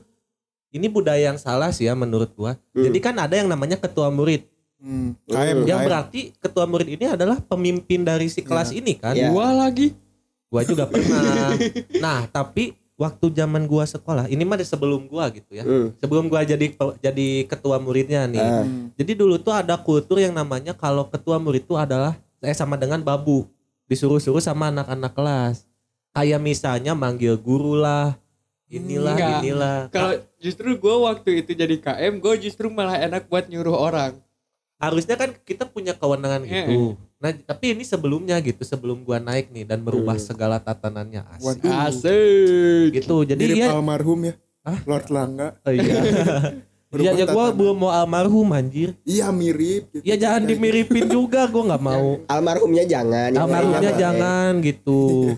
ini 0.70 0.86
budaya 0.86 1.34
yang 1.34 1.38
salah 1.42 1.74
sih 1.74 1.90
ya 1.90 1.98
menurut 1.98 2.30
gua. 2.38 2.54
Hmm. 2.70 2.86
Jadi 2.86 2.98
kan 3.02 3.18
ada 3.18 3.34
yang 3.34 3.50
namanya 3.50 3.74
ketua 3.74 4.14
murid. 4.14 4.46
Hmm, 4.78 5.18
KM, 5.26 5.66
Yang 5.66 5.80
berarti 5.88 6.20
ketua 6.38 6.64
murid 6.70 6.86
ini 6.86 7.10
adalah 7.10 7.42
pemimpin 7.42 8.06
dari 8.06 8.30
si 8.30 8.46
kelas 8.46 8.70
ini 8.70 8.94
kan. 8.94 9.18
Iya. 9.18 9.34
gua 9.34 9.50
lagi. 9.50 9.98
Gua 10.46 10.62
juga 10.62 10.86
pernah. 10.90 11.58
nah, 11.98 12.30
tapi 12.30 12.78
waktu 12.94 13.26
zaman 13.34 13.66
gua 13.66 13.82
sekolah, 13.82 14.30
ini 14.30 14.46
mah 14.46 14.62
sebelum 14.62 15.10
gua 15.10 15.26
gitu 15.34 15.50
ya. 15.50 15.66
Hmm. 15.66 15.90
Sebelum 15.98 16.30
gua 16.30 16.46
jadi 16.46 16.70
jadi 17.02 17.28
ketua 17.50 17.82
muridnya 17.82 18.30
nih. 18.30 18.38
Hmm. 18.38 18.94
Jadi 18.94 19.18
dulu 19.18 19.42
tuh 19.42 19.50
ada 19.50 19.74
kultur 19.74 20.22
yang 20.22 20.30
namanya 20.30 20.78
kalau 20.78 21.10
ketua 21.10 21.42
murid 21.42 21.66
itu 21.66 21.74
adalah 21.74 22.14
eh 22.38 22.54
sama 22.54 22.78
dengan 22.78 23.02
babu. 23.02 23.50
Disuruh-suruh 23.90 24.42
sama 24.44 24.70
anak-anak 24.70 25.10
kelas. 25.10 25.65
Kayak 26.16 26.40
misalnya 26.40 26.92
manggil 26.92 27.36
guru 27.36 27.76
lah. 27.76 28.16
Inilah, 28.66 29.14
Enggak. 29.14 29.38
inilah. 29.38 29.78
Kalau 29.90 30.12
justru 30.38 30.74
gua 30.74 31.12
waktu 31.12 31.44
itu 31.44 31.52
jadi 31.52 31.76
KM, 31.76 32.18
gua 32.18 32.34
justru 32.34 32.66
malah 32.66 32.96
enak 32.98 33.28
buat 33.28 33.46
nyuruh 33.46 33.76
orang. 33.76 34.16
Harusnya 34.76 35.14
kan 35.14 35.36
kita 35.38 35.64
punya 35.64 35.92
kewenangan 35.92 36.42
Iya. 36.42 36.64
gitu. 36.64 36.96
Nah, 37.16 37.32
tapi 37.32 37.72
ini 37.72 37.80
sebelumnya 37.80 38.36
gitu, 38.40 38.60
sebelum 38.60 39.00
gua 39.00 39.16
naik 39.18 39.48
nih 39.48 39.64
dan 39.64 39.80
merubah 39.80 40.16
Hmm. 40.16 40.24
segala 40.24 40.56
tatanannya 40.58 41.22
asik. 41.30 41.62
Asik. 41.62 42.86
Gitu. 42.96 43.16
Jadi 43.26 43.42
Mirip 43.46 43.56
ya 43.58 43.68
almarhum 43.70 44.20
ya. 44.24 44.34
Hah? 44.62 44.78
Lord 44.82 45.06
Langga. 45.10 45.48
Oh, 45.60 45.70
iya. 45.70 45.84
Iya, 46.96 47.12
ya 47.12 47.26
gua 47.28 47.50
tatanan. 47.52 47.58
belum 47.60 47.76
mau 47.76 47.92
almarhum 47.92 48.48
anjir. 48.50 48.96
Iya 49.04 49.28
mirip. 49.28 49.92
gitu. 49.92 50.00
Ya 50.00 50.16
jangan 50.16 50.42
Kayak 50.42 50.50
dimiripin 50.54 51.04
juga, 51.06 51.44
gua 51.44 51.62
nggak 51.68 51.82
mau. 51.84 52.24
Almarhumnya 52.24 52.84
jangan. 52.84 53.30
yang 53.30 53.42
Almarhumnya 53.42 53.90
jangan 53.92 54.50
gitu. 54.64 55.34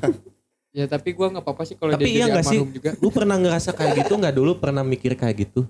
Ya 0.71 0.85
tapi 0.85 1.17
gua 1.17 1.33
nggak 1.33 1.43
apa-apa 1.43 1.65
sih 1.65 1.75
kalau 1.75 1.97
dia 1.97 2.05
iya 2.05 2.25
jadi 2.25 2.33
nggak 2.37 2.45
sih? 2.45 2.59
juga. 2.61 2.91
Lu 3.01 3.09
pernah 3.09 3.37
ngerasa 3.37 3.73
kayak 3.73 4.05
gitu 4.05 4.15
nggak 4.15 4.35
dulu? 4.37 4.53
Pernah 4.57 4.85
mikir 4.85 5.17
kayak 5.17 5.49
gitu? 5.49 5.65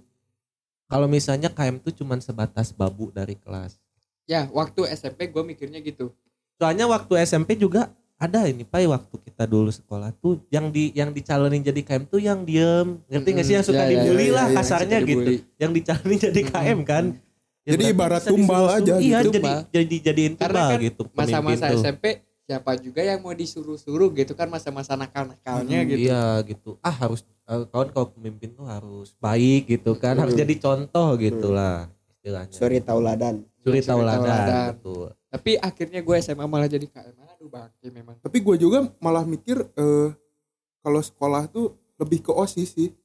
Kalau 0.84 1.06
misalnya 1.06 1.48
KM 1.48 1.78
tuh 1.78 1.92
cuman 1.94 2.18
sebatas 2.18 2.72
babu 2.72 3.12
dari 3.12 3.36
kelas. 3.36 3.76
Ya, 4.24 4.48
waktu 4.50 4.88
SMP 4.90 5.28
gua 5.28 5.44
mikirnya 5.44 5.78
gitu. 5.80 6.10
Soalnya 6.58 6.84
waktu 6.84 7.22
SMP 7.22 7.54
juga 7.54 7.88
ada 8.18 8.50
ini 8.50 8.66
Pai 8.66 8.82
waktu 8.84 9.14
kita 9.22 9.46
dulu 9.46 9.70
sekolah 9.70 10.10
tuh 10.18 10.42
yang 10.50 10.74
di 10.74 10.90
yang 10.90 11.14
dicalonin 11.14 11.62
jadi 11.62 11.80
KM 11.80 12.04
tuh 12.04 12.18
yang 12.18 12.42
diem 12.42 12.98
ngerti 13.06 13.28
nggak 13.30 13.46
sih 13.46 13.54
yang 13.54 13.62
suka 13.62 13.78
Ya, 13.78 13.86
ya, 13.86 13.90
dibully 13.94 14.26
ya, 14.26 14.34
lah 14.34 14.42
ya, 14.42 14.50
ya, 14.50 14.56
kasarnya 14.58 14.98
suka 14.98 15.06
gitu 15.06 15.30
dibully. 15.30 15.56
yang 15.56 15.70
dicalonin 15.70 16.18
jadi 16.26 16.40
KM 16.42 16.78
kan 16.82 17.04
Ya 17.62 17.76
Jadi 17.76 17.84
ibarat 17.92 18.22
tumbal 18.24 18.64
aja 18.74 18.94
iya 18.96 19.20
gitu. 19.22 19.38
jadi 19.38 19.50
jadi 19.70 19.96
jadiin 20.10 20.34
Karena 20.34 20.50
tumbal 20.50 20.66
kan 20.66 20.78
gitu 20.82 21.02
Masa-masa 21.14 21.64
tuh. 21.70 21.78
SMP 21.78 22.04
siapa 22.48 22.80
juga 22.80 23.04
yang 23.04 23.20
mau 23.20 23.36
disuruh-suruh 23.36 24.08
gitu 24.16 24.32
kan 24.32 24.48
masa-masa 24.48 24.96
nakal-nakalnya 24.96 25.84
Hmm, 25.84 25.88
gitu. 25.92 26.08
Iya 26.08 26.24
gitu. 26.48 26.70
Ah 26.80 26.96
harus 26.96 27.20
kawan 27.44 27.92
kalau 27.92 28.08
pemimpin 28.08 28.48
tuh 28.50 28.64
harus 28.64 29.12
baik 29.20 29.68
gitu 29.68 29.92
kan, 29.94 30.16
harus 30.16 30.32
Hmm. 30.32 30.42
jadi 30.48 30.54
contoh 30.56 31.08
gitulah 31.14 31.92
istilahnya. 32.08 32.56
Suri 32.56 32.80
tauladan. 32.80 33.44
Suri 33.60 33.78
Suri 33.78 33.80
tauladan. 33.84 34.24
tauladan. 34.24 34.68
Betul. 34.80 35.08
Tapi 35.28 35.50
akhirnya 35.60 36.00
gue 36.00 36.16
SMA 36.18 36.44
malah 36.48 36.64
jadi 36.64 36.88
KM. 36.88 37.20
Aduh 37.20 37.52
bangke 37.52 37.86
memang. 37.92 38.16
Tapi 38.16 38.38
gue 38.40 38.56
juga 38.56 38.78
malah 38.96 39.28
mikir 39.28 39.60
eh, 39.60 40.08
kalau 40.80 41.04
sekolah 41.04 41.52
tuh 41.52 41.76
lebih 42.00 42.24
ke 42.24 42.32
osis 42.32 42.72
sih. 42.72 42.96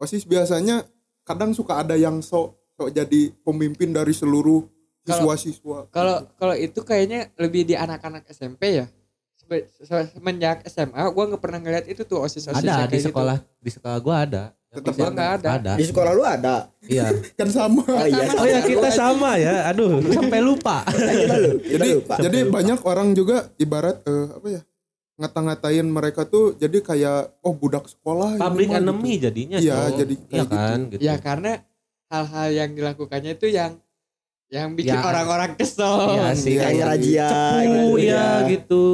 Osis 0.00 0.24
biasanya 0.24 0.88
kadang 1.20 1.52
suka 1.52 1.84
ada 1.84 2.00
yang 2.00 2.24
sok 2.24 2.56
sok 2.72 2.88
jadi 2.92 3.28
pemimpin 3.44 3.92
dari 3.92 4.12
seluruh 4.12 4.64
siswa-siswa. 5.06 5.78
Kalau 5.94 6.26
kalau 6.34 6.54
itu 6.58 6.82
kayaknya 6.82 7.30
lebih 7.38 7.62
di 7.62 7.78
anak-anak 7.78 8.26
SMP 8.28 8.82
ya. 8.82 8.86
Semenjak 9.86 10.66
SMA 10.66 11.06
gue 11.06 11.24
nggak 11.30 11.38
pernah 11.38 11.62
ngeliat 11.62 11.86
itu 11.86 12.02
tuh 12.02 12.18
osis 12.26 12.50
osis 12.50 12.66
Ada 12.66 12.90
di 12.90 12.98
sekolah 12.98 13.38
di 13.62 13.70
sekolah 13.70 13.98
gua 14.02 14.26
ada. 14.26 14.44
Tetap 14.76 14.92
Gua 14.92 15.08
nggak 15.08 15.30
ada. 15.40 15.48
Ada. 15.56 15.72
Di 15.78 15.84
sekolah 15.88 16.12
lu 16.12 16.24
ada. 16.26 16.56
Iya. 16.84 17.08
kan 17.38 17.48
sama. 17.48 17.80
Oh 17.86 18.04
iya. 18.04 18.26
Oh 18.36 18.44
ya 18.44 18.60
kita 18.60 18.88
sama 18.92 19.40
ya. 19.40 19.72
Aduh, 19.72 20.02
sampai 20.16 20.40
lupa. 20.44 20.84
Kita 20.90 21.34
lu, 21.38 21.50
kita 21.62 21.70
jadi 21.72 21.88
lupa. 21.96 22.14
jadi 22.20 22.38
banyak 22.50 22.78
orang 22.84 23.08
juga 23.16 23.48
ibarat 23.56 24.04
eh, 24.04 24.26
apa 24.36 24.48
ya 24.52 24.62
ngata-ngatain 25.16 25.86
mereka 25.88 26.28
tuh 26.28 26.52
jadi 26.60 26.76
kayak 26.84 27.40
oh 27.40 27.56
budak 27.56 27.88
sekolah 27.88 28.36
Public 28.36 28.68
enemy 28.68 29.16
gitu. 29.16 29.24
jadinya. 29.30 29.56
Iya, 29.56 29.78
jadi 29.96 30.14
Iya 30.28 30.44
kayak 30.44 30.46
kan 30.52 30.80
gitu. 30.92 31.00
Ya 31.00 31.14
karena 31.16 31.52
hal-hal 32.12 32.48
yang 32.52 32.70
dilakukannya 32.76 33.32
itu 33.32 33.48
yang 33.48 33.80
yang 34.48 34.72
bikin 34.72 34.94
Ya. 34.94 35.02
orang-orang 35.02 35.52
kesel. 35.54 36.16
Iya 36.16 36.30
sih. 36.32 36.54
Kayak 36.54 36.96
Iya, 36.96 37.28
cepu 37.28 37.72
gitu. 37.94 38.06
ya 38.06 38.26
gitu. 38.46 38.84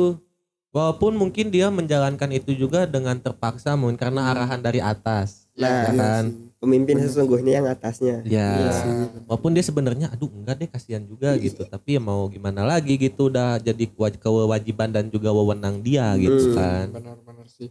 Walaupun 0.73 1.13
mungkin 1.13 1.53
dia 1.53 1.69
menjalankan 1.69 2.33
itu 2.33 2.57
juga 2.57 2.89
dengan 2.89 3.13
terpaksa 3.15 3.77
mungkin 3.77 4.01
karena 4.01 4.33
arahan 4.33 4.57
dari 4.57 4.81
atas. 4.81 5.45
Nah, 5.53 5.69
ya 5.85 5.93
Iya 5.93 5.93
kan? 5.95 6.25
sih. 6.27 6.49
Pemimpin 6.57 6.97
sesungguhnya 6.97 7.53
yang 7.59 7.67
atasnya. 7.67 8.23
Ya. 8.25 8.49
Iya 8.57 8.71
sih. 8.73 8.91
Walaupun 9.27 9.51
dia 9.51 9.61
sebenarnya 9.61 10.07
aduh 10.09 10.31
enggak 10.31 10.57
deh 10.57 10.69
kasihan 10.71 11.03
juga 11.03 11.35
gitu, 11.37 11.67
tapi 11.67 11.95
ya 11.95 12.01
mau 12.01 12.25
gimana 12.27 12.63
lagi 12.63 12.97
gitu 12.97 13.29
udah 13.29 13.59
jadi 13.59 13.85
kewa- 13.85 14.15
kewajiban 14.15 14.89
dan 14.89 15.11
juga 15.11 15.29
wewenang 15.29 15.83
dia 15.83 16.15
gitu 16.17 16.55
Hmm. 16.55 16.57
kan. 16.57 16.85
Benar-benar 16.89 17.47
sih. 17.47 17.69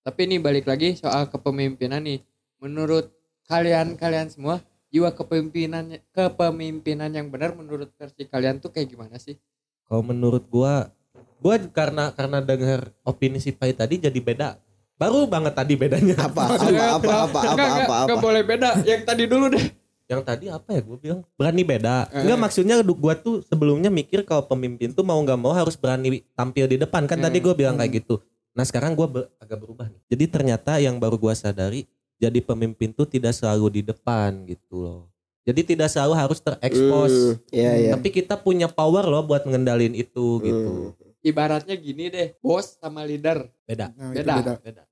Tapi 0.00 0.20
ini 0.24 0.38
balik 0.38 0.64
lagi 0.64 0.94
soal 0.94 1.26
kepemimpinan 1.26 2.00
nih. 2.00 2.22
Menurut 2.56 3.12
kalian-kalian 3.44 4.30
semua, 4.30 4.62
jiwa 4.88 5.12
kepemimpinan 5.12 6.00
kepemimpinan 6.10 7.10
yang 7.10 7.28
benar 7.28 7.52
menurut 7.52 7.92
versi 7.94 8.24
kalian 8.24 8.58
tuh 8.58 8.68
kayak 8.68 8.88
gimana 8.88 9.16
sih? 9.16 9.36
Kalau 9.84 10.02
menurut 10.02 10.44
gua 10.46 10.92
gua 11.38 11.56
karena 11.70 12.10
karena 12.12 12.38
dengar 12.40 12.92
opini 13.02 13.38
si 13.38 13.52
Pai 13.52 13.72
tadi 13.72 13.96
jadi 13.98 14.16
beda. 14.16 14.56
Baru 14.98 15.30
banget 15.30 15.54
tadi 15.54 15.78
bedanya. 15.78 16.18
Apa? 16.26 16.58
Apa? 16.58 16.58
Apa? 16.58 16.66
Apa? 16.66 16.82
Apa? 16.98 17.12
Apa? 17.22 17.40
enggak, 17.54 17.70
Apa? 17.86 17.96
enggak 18.04 18.18
boleh 18.18 18.42
beda. 18.42 18.70
Yang 18.82 19.02
tadi 19.06 19.24
dulu 19.30 19.46
deh. 19.48 19.66
Yang 20.08 20.22
tadi 20.24 20.44
apa 20.48 20.68
ya 20.72 20.80
gue 20.80 20.96
bilang 20.98 21.20
berani 21.36 21.62
beda. 21.62 22.08
Eh. 22.10 22.24
Enggak 22.24 22.38
maksudnya 22.40 22.74
gua 22.82 23.14
tuh 23.14 23.44
sebelumnya 23.44 23.92
mikir 23.92 24.24
kalau 24.24 24.42
pemimpin 24.44 24.90
tuh 24.90 25.04
mau 25.04 25.20
nggak 25.20 25.38
mau 25.38 25.52
harus 25.54 25.76
berani 25.76 26.24
tampil 26.34 26.64
di 26.66 26.76
depan 26.80 27.04
kan 27.04 27.20
tadi 27.20 27.38
Hmm. 27.38 27.46
gue 27.46 27.54
bilang 27.54 27.76
kayak 27.76 28.02
gitu. 28.02 28.18
Nah 28.56 28.64
sekarang 28.64 28.96
gua 28.98 29.06
ber- 29.06 29.28
agak 29.38 29.60
berubah 29.60 29.86
nih. 29.86 30.00
Jadi 30.10 30.24
ternyata 30.26 30.80
yang 30.82 30.98
baru 30.98 31.14
gua 31.14 31.36
sadari 31.36 31.86
jadi 32.18 32.38
pemimpin 32.42 32.90
tuh 32.90 33.06
tidak 33.06 33.32
selalu 33.32 33.80
di 33.80 33.82
depan 33.82 34.44
gitu 34.44 34.82
loh. 34.82 35.02
Jadi 35.42 35.64
tidak 35.64 35.88
selalu 35.88 36.12
harus 36.12 36.38
terekspos. 36.38 37.14
Hmm, 37.14 37.34
Iya 37.48 37.72
iya. 37.78 37.90
Tapi 37.96 38.08
kita 38.12 38.36
punya 38.36 38.68
power 38.68 39.06
loh 39.06 39.24
buat 39.24 39.48
ngendalin 39.48 39.96
itu 39.96 40.42
gitu. 40.44 40.92
Hmm. 40.92 41.16
Ibaratnya 41.18 41.74
gini 41.74 42.12
deh, 42.12 42.36
bos 42.38 42.76
sama 42.78 43.02
leader 43.02 43.48
Beda, 43.64 43.90
Nah, 43.96 44.12
Beda. 44.12 44.34
beda. 44.38 44.54
beda. 44.60 44.82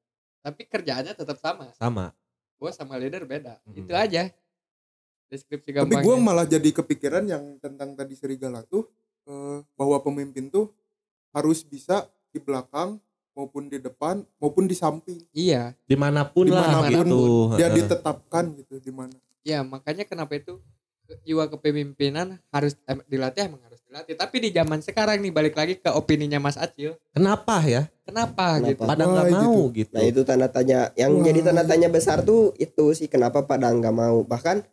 tapi 0.41 0.63
kerjaannya 0.65 1.13
tetap 1.13 1.37
sama. 1.37 1.75
Sama. 1.75 2.15
Bos 2.57 2.73
sama 2.73 2.95
leader 2.97 3.27
beda. 3.27 3.59
Hmm. 3.67 3.75
Itu 3.77 3.93
aja. 3.93 4.31
Deskripsi 5.27 5.75
Tapi 5.75 5.91
gampangnya. 5.91 6.07
gue 6.07 6.17
malah 6.17 6.47
jadi 6.47 6.71
kepikiran 6.71 7.27
yang 7.27 7.59
tentang 7.59 7.93
tadi 7.93 8.15
serigala 8.15 8.63
tuh 8.63 8.87
eh, 9.27 9.59
bahwa 9.75 9.99
pemimpin 9.99 10.47
tuh 10.47 10.71
harus 11.35 11.67
bisa 11.67 12.07
di 12.31 12.39
belakang 12.39 13.03
maupun 13.37 13.69
di 13.69 13.77
depan 13.77 14.25
maupun 14.41 14.65
di 14.65 14.73
samping. 14.73 15.21
Iya, 15.37 15.77
Di 15.85 15.93
mana 15.93 16.25
pun, 16.25 16.49
lah 16.49 16.65
Di 16.65 16.73
mana 16.73 16.79
pun 16.89 17.07
gitu. 17.07 17.21
Dia 17.61 17.69
Heeh. 17.69 17.77
ditetapkan 17.85 18.45
gitu 18.57 18.81
di 18.81 18.91
mana. 18.91 19.13
ya 19.47 19.63
makanya 19.63 20.03
kenapa 20.03 20.35
itu 20.35 20.59
jiwa 21.23 21.47
kepemimpinan 21.47 22.35
harus 22.51 22.75
em, 22.91 22.99
dilatih 23.07 23.47
emang 23.47 23.63
harus 23.63 23.79
dilatih. 23.87 24.19
Tapi 24.19 24.37
di 24.43 24.51
zaman 24.51 24.83
sekarang 24.83 25.23
nih 25.23 25.31
balik 25.31 25.55
lagi 25.55 25.79
ke 25.79 25.87
opininya 25.95 26.43
Mas 26.43 26.59
Acil. 26.59 26.99
Kenapa 27.15 27.63
ya? 27.63 27.87
Kenapa, 28.03 28.59
Kenapa? 28.59 28.69
gitu? 28.75 28.83
Pada 28.83 29.05
nggak 29.07 29.27
gitu. 29.31 29.39
mau 29.39 29.61
gitu. 29.71 29.93
Nah 29.95 30.03
itu 30.03 30.21
tanda 30.27 30.49
tanya 30.51 30.91
yang 30.99 31.15
Wah. 31.15 31.23
jadi 31.23 31.39
tanda 31.47 31.63
tanya 31.63 31.89
besar 31.93 32.27
tuh 32.27 32.51
itu 32.59 32.85
sih 32.99 33.07
kenapa 33.07 33.47
pada 33.47 33.71
nggak 33.71 33.95
mau 33.95 34.27
bahkan 34.27 34.67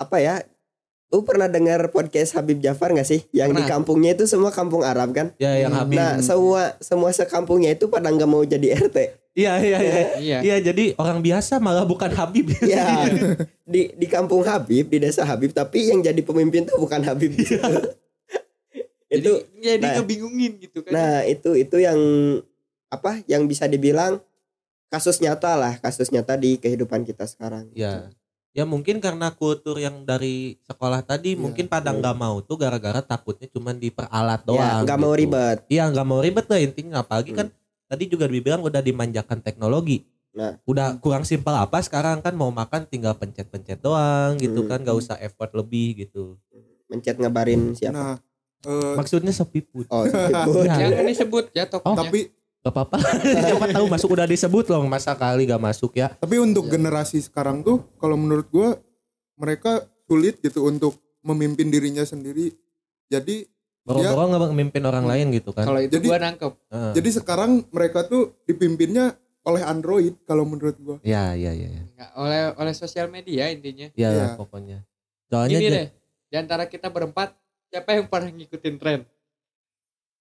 apa 0.00 0.16
ya 0.16 0.40
lu 1.06 1.22
pernah 1.22 1.46
dengar 1.46 1.88
podcast 1.88 2.32
Habib 2.32 2.58
Jafar 2.58 2.90
nggak 2.90 3.04
sih 3.04 3.22
yang 3.30 3.50
di 3.50 3.60
Pernah. 3.60 3.70
kampungnya 3.70 4.10
itu 4.12 4.24
semua 4.24 4.50
kampung 4.50 4.82
Arab 4.82 5.10
kan 5.10 5.30
Ya 5.36 5.54
yang 5.56 5.70
Hmm. 5.70 5.80
Habib. 5.84 5.96
nah 5.96 6.18
semua 6.18 6.62
semua 6.78 7.10
sekampungnya 7.10 7.70
itu 7.70 7.86
pada 7.86 8.08
nggak 8.08 8.26
mau 8.26 8.42
jadi 8.42 8.74
RT 8.80 8.98
Iya 9.32 9.52
iya 9.58 9.78
iya. 9.78 9.94
Iya. 10.20 10.38
Iya 10.40 10.56
jadi 10.64 10.84
orang 10.96 11.18
biasa 11.18 11.58
malah 11.58 11.82
bukan 11.82 12.06
Habib. 12.08 12.50
ya 12.64 13.06
di 13.62 13.90
di 13.92 14.06
kampung 14.06 14.42
Habib 14.42 14.86
di 14.86 14.98
desa 14.98 15.22
Habib 15.22 15.50
tapi 15.50 15.86
yang 15.86 16.00
jadi 16.00 16.18
pemimpin 16.20 16.64
tuh 16.64 16.78
bukan 16.78 17.00
Habib 17.00 17.30
di 17.34 17.44
situ. 17.44 17.62
itu 19.08 19.32
jadi 19.56 19.78
nah. 19.80 19.94
ngebingungin 19.96 20.58
gitu 20.58 20.82
kan. 20.82 20.90
nah 20.90 21.14
itu 21.22 21.54
itu 21.54 21.76
yang 21.78 21.98
apa 22.88 23.22
yang 23.24 23.44
bisa 23.44 23.66
dibilang 23.66 24.18
kasus 24.88 25.18
nyata 25.18 25.54
lah 25.54 25.78
kasus 25.78 26.10
nyata 26.10 26.34
di 26.34 26.56
kehidupan 26.56 27.02
kita 27.02 27.22
sekarang 27.24 27.70
Ya. 27.72 28.10
Ya 28.54 28.62
mungkin 28.62 28.96
karena 28.96 29.28
kultur 29.30 29.74
yang 29.76 30.02
dari 30.02 30.56
sekolah 30.62 31.02
tadi 31.02 31.34
Iya. 31.34 31.40
mungkin 31.40 31.66
pada 31.66 31.90
nggak 31.90 32.14
mau 32.14 32.38
tuh 32.38 32.54
gara-gara 32.54 33.02
takutnya 33.02 33.46
cuman 33.46 33.74
diperalat 33.76 34.40
ya 34.40 34.46
doang. 34.46 34.82
nggak 34.82 34.96
mau 34.96 35.10
gitu. 35.10 35.20
ribet 35.20 35.58
Iya 35.66 35.84
nggak 35.90 36.06
mau 36.06 36.20
ribet 36.20 36.46
lah 36.46 36.60
intinya 36.60 36.94
apalagi 37.00 37.30
Hmm. 37.30 37.38
kan 37.40 37.46
tadi 37.84 38.04
juga 38.06 38.24
dibilang 38.24 38.62
udah 38.62 38.78
dimanjakan 38.80 39.38
teknologi. 39.40 40.06
Nah. 40.30 40.58
udah 40.64 40.98
kurang 40.98 41.22
simpel 41.22 41.50
apa 41.52 41.78
sekarang 41.78 42.18
kan 42.18 42.32
mau 42.32 42.50
makan 42.50 42.86
tinggal 42.86 43.14
pencet-pencet 43.14 43.78
doang 43.78 44.34
gitu 44.36 44.62
Hmm. 44.62 44.68
kan 44.68 44.78
nggak 44.80 44.96
usah 44.96 45.14
effort 45.18 45.50
lebih 45.52 45.94
gitu. 46.00 46.38
mencet 46.84 47.16
ngabarin 47.16 47.70
siapa 47.72 47.94
Nah, 47.94 48.14
eh, 48.64 48.94
Maksudnya 48.94 49.30
sepi 49.30 49.62
put. 49.62 49.86
oh 49.88 50.02
sebut. 50.04 50.66
Ya. 50.68 50.90
Jangan 50.90 51.06
disebut 51.06 51.44
ya 51.50 51.64
tokonya. 51.64 51.98
tapi 52.00 52.20
Gak 52.64 52.72
apa-apa. 52.72 52.96
Siapa 53.44 53.66
tahu 53.68 53.86
masuk 53.92 54.08
udah 54.16 54.24
disebut 54.24 54.64
loh 54.72 54.88
masa 54.88 55.12
kali 55.12 55.44
gak 55.44 55.60
masuk 55.60 55.92
ya. 55.94 56.08
tapi 56.16 56.40
untuk 56.40 56.64
generasi 56.64 57.20
sekarang 57.20 57.60
tuh 57.60 57.84
kalau 58.00 58.16
menurut 58.16 58.48
gua 58.48 58.80
mereka 59.36 59.84
sulit 60.08 60.40
gitu 60.40 60.64
untuk 60.64 60.96
memimpin 61.20 61.68
dirinya 61.68 62.00
sendiri. 62.02 62.56
Jadi 63.12 63.44
Boro-boro 63.84 64.32
nggak 64.32 64.42
memimpin 64.48 64.80
orang 64.80 65.04
lain 65.04 65.28
gitu 65.28 65.52
kan. 65.52 65.68
Kalau 65.68 65.76
itu 65.76 66.00
Jadi- 66.00 66.08
gua 66.08 66.16
nangkep. 66.16 66.52
Heeh. 66.72 66.92
jadi 66.96 67.08
sekarang 67.20 67.50
mereka 67.68 68.08
tuh 68.08 68.32
dipimpinnya 68.48 69.12
oleh 69.44 69.60
Android 69.60 70.16
kalau 70.24 70.48
menurut 70.48 70.72
gua. 70.80 70.96
Ya 71.04 71.36
ya 71.36 71.52
ya 71.52 71.68
ya. 71.68 71.82
Nggak, 71.92 72.10
oleh 72.16 72.42
oleh 72.56 72.72
sosial 72.72 73.12
media 73.12 73.52
intinya. 73.52 73.92
Ya 73.92 74.08
Iya. 74.08 74.26
pokoknya. 74.40 74.88
Soalnya 75.28 75.60
Gini 75.60 75.68
deh, 75.68 75.88
di 76.32 76.36
antara 76.40 76.64
kita 76.64 76.88
berempat 76.88 77.36
siapa 77.68 77.92
yang 77.92 78.08
pernah 78.08 78.32
ngikutin 78.32 78.74
tren? 78.80 79.04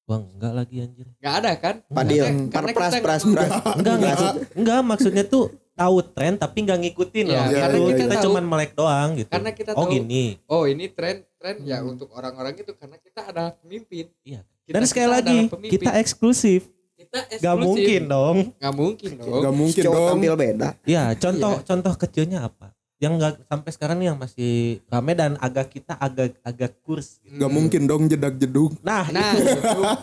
Bang, 0.04 0.28
enggak 0.30 0.52
lagi 0.54 0.76
anjir. 0.80 1.08
Nggak 1.16 1.36
ada 1.40 1.52
kan? 1.56 1.76
Padil 1.86 2.22
perpras 2.52 2.94
pras 3.00 3.24
pras 3.24 3.52
Enggak, 3.80 3.96
enggak, 3.98 4.18
enggak 4.54 4.80
maksudnya 4.84 5.24
tuh 5.24 5.48
tahu 5.74 6.04
tren 6.06 6.36
tapi 6.36 6.58
nggak 6.62 6.80
ngikutin 6.82 7.26
Iya, 7.26 7.34
loh. 7.34 7.44
karena 7.50 7.72
Gitu. 7.74 7.88
kita 7.88 7.98
kita 7.98 8.14
tahu- 8.14 8.24
cuman 8.28 8.44
melek 8.46 8.72
doang 8.74 9.10
gitu. 9.16 9.32
Karena 9.32 9.52
kita 9.52 9.72
oh 9.72 9.78
tahu 9.80 9.92
gini. 9.92 10.26
oh 10.46 10.64
ini 10.66 10.86
tren 10.88 11.24
tren 11.34 11.56
ya 11.62 11.80
Hmm. 11.80 11.90
untuk 11.90 12.12
orang-orang 12.12 12.54
itu 12.54 12.72
karena 12.74 12.98
kita 12.98 13.22
adalah 13.26 13.56
pemimpin. 13.56 14.12
Iya. 14.22 14.44
Kita- 14.62 14.76
Dan 14.76 14.84
sekali 14.86 15.08
kita 15.08 15.16
lagi 15.18 15.38
kita 15.72 15.92
eksklusif. 15.98 16.62
kita 16.94 17.18
Gak 17.18 17.32
eksklusif. 17.34 17.64
mungkin 17.64 18.02
dong. 18.06 18.38
Nggak 18.54 18.76
mungkin 18.76 19.12
dong. 19.18 19.42
Gak 19.42 19.56
mungkin 19.56 19.82
cowok 19.82 19.96
dong. 19.96 20.10
tampil 20.14 20.34
beda 20.36 20.70
Ya, 20.84 21.04
contoh 21.16 21.54
contoh 21.64 21.94
kecilnya 21.96 22.40
apa? 22.44 22.73
Yang 23.04 23.14
nggak 23.14 23.34
sampai 23.44 23.70
sekarang 23.70 23.98
nih 23.98 24.08
yang 24.08 24.18
masih 24.18 24.54
rame 24.88 25.12
dan 25.12 25.36
agak 25.38 25.68
kita 25.70 25.92
agak 25.94 26.40
agak 26.40 26.72
kurs. 26.80 27.20
gitu. 27.20 27.36
Gak 27.36 27.52
mungkin 27.52 27.82
dong 27.84 28.08
jedak 28.08 28.36
jeduk. 28.38 28.80
Nah, 28.80 29.04
Nah, 29.10 29.36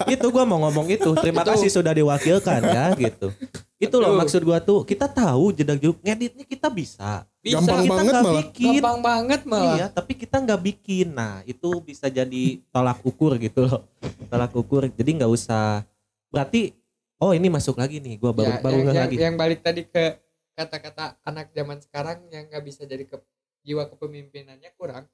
itu 0.06 0.26
gua 0.28 0.44
mau 0.44 0.60
ngomong 0.60 0.84
itu. 0.86 1.08
Terima 1.16 1.40
Itu. 1.40 1.50
kasih 1.50 1.70
sudah 1.70 1.90
diwakilkan 1.90 2.60
ya 2.62 2.92
gitu. 2.94 3.32
Itu 3.74 3.96
loh 3.96 4.12
maksud 4.14 4.42
gua 4.42 4.60
tuh 4.60 4.84
kita 4.84 5.08
tahu 5.08 5.50
jedak 5.50 5.80
jeduk 5.80 5.96
ngeditnya 5.98 6.44
kita 6.44 6.68
bisa. 6.68 7.24
bisa 7.40 7.56
Gampang 7.56 7.80
kita 7.80 7.88
banget 7.90 8.12
nggak 8.12 8.20
malah. 8.22 8.36
bikin. 8.44 8.66
gampang 8.76 8.98
banget 9.00 9.40
malah. 9.42 9.74
Iya, 9.74 9.86
tapi 9.88 10.12
kita 10.14 10.36
nggak 10.38 10.60
bikin. 10.62 11.08
Nah, 11.10 11.40
itu 11.42 11.68
bisa 11.80 12.06
jadi 12.06 12.42
tolak 12.68 13.00
ukur 13.00 13.40
gitu 13.40 13.64
loh. 13.64 13.88
Tolak 14.28 14.52
ukur. 14.52 14.84
Jadi 14.86 15.10
nggak 15.16 15.30
usah. 15.30 15.88
Berarti, 16.28 16.76
oh 17.16 17.32
ini 17.32 17.48
masuk 17.48 17.74
lagi 17.74 17.96
nih. 17.96 18.14
Gua 18.14 18.30
baru 18.30 18.52
Ya, 18.52 18.60
baru 18.60 18.76
yang, 18.76 18.86
yang, 18.86 18.96
lagi. 19.00 19.16
yang 19.16 19.34
balik 19.34 19.60
tadi 19.60 19.82
ke 19.82 20.20
kata-kata 20.60 21.16
anak 21.24 21.48
zaman 21.50 21.80
sekarang 21.80 22.28
yang 22.28 22.44
nggak 22.46 22.60
bisa 22.60 22.84
jadi 22.84 23.02
ke, 23.02 23.16
jiwa 23.62 23.88
kepemimpinannya 23.88 24.68
kurang. 24.76 25.08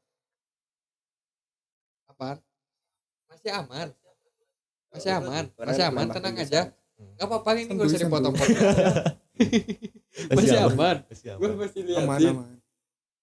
Apaan? 2.06 2.38
Masih 3.26 3.50
aman. 3.52 3.88
Masih 4.90 5.10
aman. 5.18 5.44
Masih 5.54 5.84
aman, 5.84 6.06
tenang 6.10 6.34
aja. 6.34 6.60
Gak 6.96 7.26
apa-apa 7.28 7.54
ini 7.54 7.68
gak 7.68 7.76
usah 7.78 8.00
Santuy, 8.00 8.08
dipotong 8.08 8.34
santuy. 8.34 8.56
Masih 10.32 10.58
aman. 10.58 10.96
Masih 11.04 11.28
Gue 11.36 11.50
masih 11.54 11.80
Aman 11.94 12.16
liatin. 12.18 12.32
aman. 12.34 12.54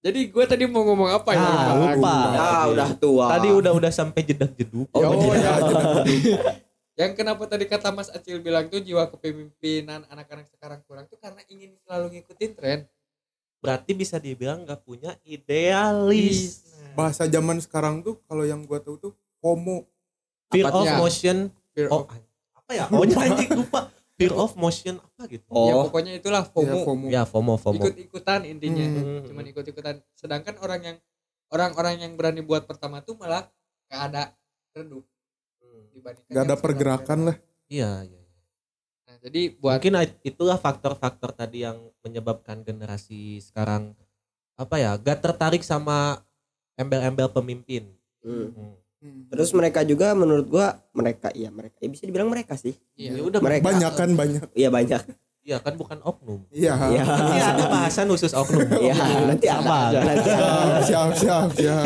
Jadi 0.03 0.19
gue 0.29 0.43
tadi 0.45 0.63
mau 0.67 0.83
ngomong 0.83 1.09
apa 1.09 1.31
ya? 1.31 1.41
Ah, 1.41 1.73
lupa. 1.79 2.15
ah 2.35 2.63
udah 2.67 2.89
tua 2.99 3.25
Tadi 3.33 3.47
udah 3.49 3.71
udah 3.71 3.87
sampai 3.89 4.21
jedak 4.21 4.51
jeduk. 4.53 4.85
Oh, 4.91 4.99
Oh, 4.99 5.31
iya. 5.31 5.41
ya. 5.41 5.53
Yang 6.93 7.11
kenapa 7.17 7.43
tadi 7.49 7.65
kata 7.65 7.89
Mas 7.89 8.13
Acil 8.13 8.37
bilang 8.37 8.69
tuh 8.69 8.77
jiwa 8.77 9.09
kepemimpinan 9.09 10.05
anak-anak 10.13 10.45
sekarang 10.53 10.79
kurang 10.85 11.09
tuh 11.09 11.17
karena 11.17 11.41
ingin 11.49 11.73
selalu 11.81 12.21
ngikutin 12.21 12.51
tren. 12.53 12.79
Berarti 13.57 13.97
bisa 13.97 14.21
dibilang 14.21 14.61
nggak 14.61 14.85
punya 14.85 15.17
idealis. 15.25 16.61
Nah, 16.69 16.93
Bahasa 16.93 17.25
zaman 17.25 17.57
sekarang 17.57 18.05
tuh 18.05 18.21
kalau 18.29 18.45
yang 18.45 18.61
gua 18.69 18.77
tahu 18.77 19.01
tuh 19.01 19.11
FOMO. 19.41 19.89
Fear 20.53 20.69
of 20.69 20.85
ya? 20.85 20.97
motion. 21.01 21.37
fear 21.73 21.89
Oh, 21.89 22.05
of- 22.05 22.13
apa 22.53 22.71
ya? 22.77 22.85
Oh, 22.93 23.01
anjing 23.01 23.49
lupa. 23.57 23.89
Fear 24.13 24.33
of 24.37 24.53
motion 24.53 25.01
apa 25.01 25.25
gitu? 25.25 25.49
ya 25.49 25.73
oh 25.73 25.89
pokoknya 25.89 26.13
itulah 26.13 26.45
Ya, 26.45 26.51
FOMO. 26.53 26.77
FOMO. 26.85 27.05
Ya, 27.09 27.21
FOMO, 27.25 27.53
FOMO. 27.57 27.81
Ikut-ikutan 27.81 28.45
intinya. 28.45 28.85
Hmm. 28.85 29.25
Cuman 29.25 29.49
ikut-ikutan. 29.49 29.97
Sedangkan 30.13 30.61
orang 30.61 30.81
yang 30.85 30.97
orang-orang 31.49 32.05
yang 32.05 32.13
berani 32.13 32.45
buat 32.45 32.69
pertama 32.69 33.01
tuh 33.01 33.17
malah 33.17 33.49
ada 33.89 34.37
redup 34.77 35.01
dibandingkan 35.93 36.31
Gak 36.31 36.43
ada 36.43 36.55
pergerakan 36.57 37.19
lah. 37.23 37.37
Iya, 37.65 37.91
iya. 38.03 38.21
Nah, 39.05 39.15
jadi 39.21 39.41
buat 39.55 39.77
Mungkin 39.77 39.93
itulah 40.21 40.57
faktor-faktor 40.57 41.31
tadi 41.31 41.61
yang 41.61 41.77
menyebabkan 42.01 42.61
generasi 42.61 43.39
sekarang 43.39 43.93
apa 44.53 44.75
ya, 44.75 44.91
gak 44.95 45.21
tertarik 45.21 45.61
sama 45.61 46.21
embel-embel 46.73 47.29
pemimpin. 47.29 47.93
Hmm. 48.19 48.49
Hmm. 48.49 48.73
Hmm. 49.03 49.27
terus 49.27 49.51
mereka 49.51 49.83
juga 49.83 50.15
menurut 50.15 50.47
gua 50.47 50.79
mereka 50.95 51.27
iya 51.35 51.51
mereka 51.51 51.75
ya 51.77 51.91
bisa 51.91 52.07
dibilang 52.07 52.31
mereka 52.31 52.55
sih 52.55 52.71
iya. 52.95 53.11
Ya 53.11 53.21
udah 53.21 53.43
Mereka- 53.43 53.67
Banyak 53.67 53.91
kan 53.93 54.09
banyak. 54.15 54.41
iya 54.55 54.71
banyak 54.71 55.03
Iya 55.43 55.59
kan 55.59 55.75
bukan 55.75 55.99
oknum. 55.99 56.47
Iya. 56.47 56.71
iya 56.87 57.03
Iya 57.03 57.45
ada 57.51 57.65
bahasan 57.67 58.07
khusus 58.07 58.31
oknum. 58.31 58.63
iya 58.79 58.95
nanti 59.27 59.51
ada 59.51 59.91
nanti. 59.99 60.31
Siap, 60.87 61.09
siap, 61.19 61.47
siap, 61.51 61.83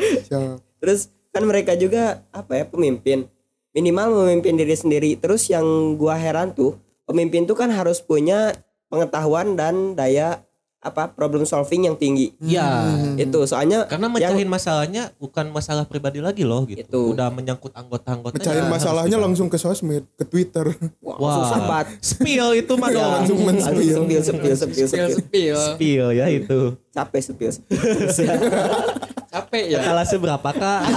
siap. 0.26 0.56
terus 0.80 1.12
kan 1.28 1.44
mereka 1.44 1.76
juga 1.76 2.24
apa 2.32 2.56
ya 2.56 2.64
pemimpin 2.64 3.28
minimal 3.74 4.22
memimpin 4.22 4.54
diri 4.54 4.72
sendiri 4.72 5.10
terus 5.14 5.46
yang 5.46 5.66
gua 5.94 6.14
heran 6.14 6.50
tuh 6.50 6.78
pemimpin 7.04 7.42
tuh 7.42 7.52
kan 7.52 7.68
harus 7.68 7.98
punya 7.98 8.54
pengetahuan 8.86 9.52
dan 9.52 9.92
daya 9.92 10.40
apa 10.78 11.08
problem 11.08 11.42
solving 11.42 11.82
yang 11.82 11.96
tinggi 11.96 12.36
Iya. 12.38 12.60
Hmm. 12.84 13.16
itu 13.16 13.40
soalnya 13.44 13.88
Karena 13.88 14.04
mecahin 14.06 14.44
masalahnya 14.44 15.08
bukan 15.16 15.48
masalah 15.48 15.82
pribadi 15.82 16.20
lagi 16.20 16.44
loh 16.44 16.68
gitu. 16.68 16.84
Itu. 16.84 17.00
Udah 17.10 17.32
menyangkut 17.32 17.72
anggota-anggota. 17.72 18.36
Mecahin 18.36 18.68
masalahnya 18.68 19.16
langsung 19.16 19.48
ke 19.48 19.56
sosmed, 19.56 20.04
ke 20.12 20.22
Twitter. 20.22 20.76
wah, 21.00 21.56
banget 21.58 22.04
spill 22.04 22.52
itu 22.52 22.72
mah 22.76 22.88
Ya, 22.88 22.96
dong. 23.00 23.12
langsung 23.16 23.38
men-spill. 23.42 23.96
sepil 23.96 24.20
sepil 24.20 24.20
sepil 24.20 24.54
spill 24.54 24.86
sepil 24.86 25.08
spill 25.16 25.60
Spill 25.72 26.06
ya 26.12 26.26
itu. 26.28 26.76
capek 26.92 27.20
sepil 27.24 27.48
capek 29.32 29.64
ya 29.66 29.80
Kalah 29.82 30.04
seberapa 30.04 30.48
kak? 30.52 30.80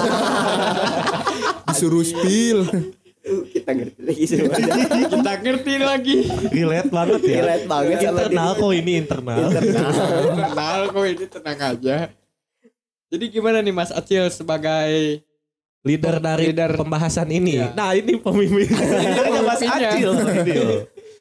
Disuruh 1.68 2.02
spill. 2.02 2.60
kita 3.54 3.76
ngerti 3.76 4.00
lagi 4.02 4.24
semuanya. 4.24 4.74
kita 5.12 5.34
ngerti 5.38 5.74
lagi 5.78 6.16
relate 6.48 6.88
banget 6.88 7.22
ya 7.22 7.36
Relate 7.38 7.66
banget 7.68 7.98
internal 8.00 8.50
kok 8.56 8.72
ini 8.72 8.92
internal 8.96 9.48
kenal 10.32 10.80
kok 10.88 11.04
ini 11.06 11.26
tenang 11.28 11.60
aja 11.60 11.98
jadi 13.08 13.26
gimana 13.28 13.60
nih 13.60 13.76
Mas 13.76 13.92
Acil 13.92 14.32
sebagai 14.32 15.20
leader 15.84 16.20
dari 16.20 16.52
Leader. 16.52 16.80
pembahasan 16.80 17.28
ini 17.28 17.60
Iya. 17.60 17.76
nah 17.76 17.92
ini 17.92 18.16
pemimpin 18.16 18.64
Ini 18.72 19.40
Mas. 19.42 19.60
Acil. 19.62 20.12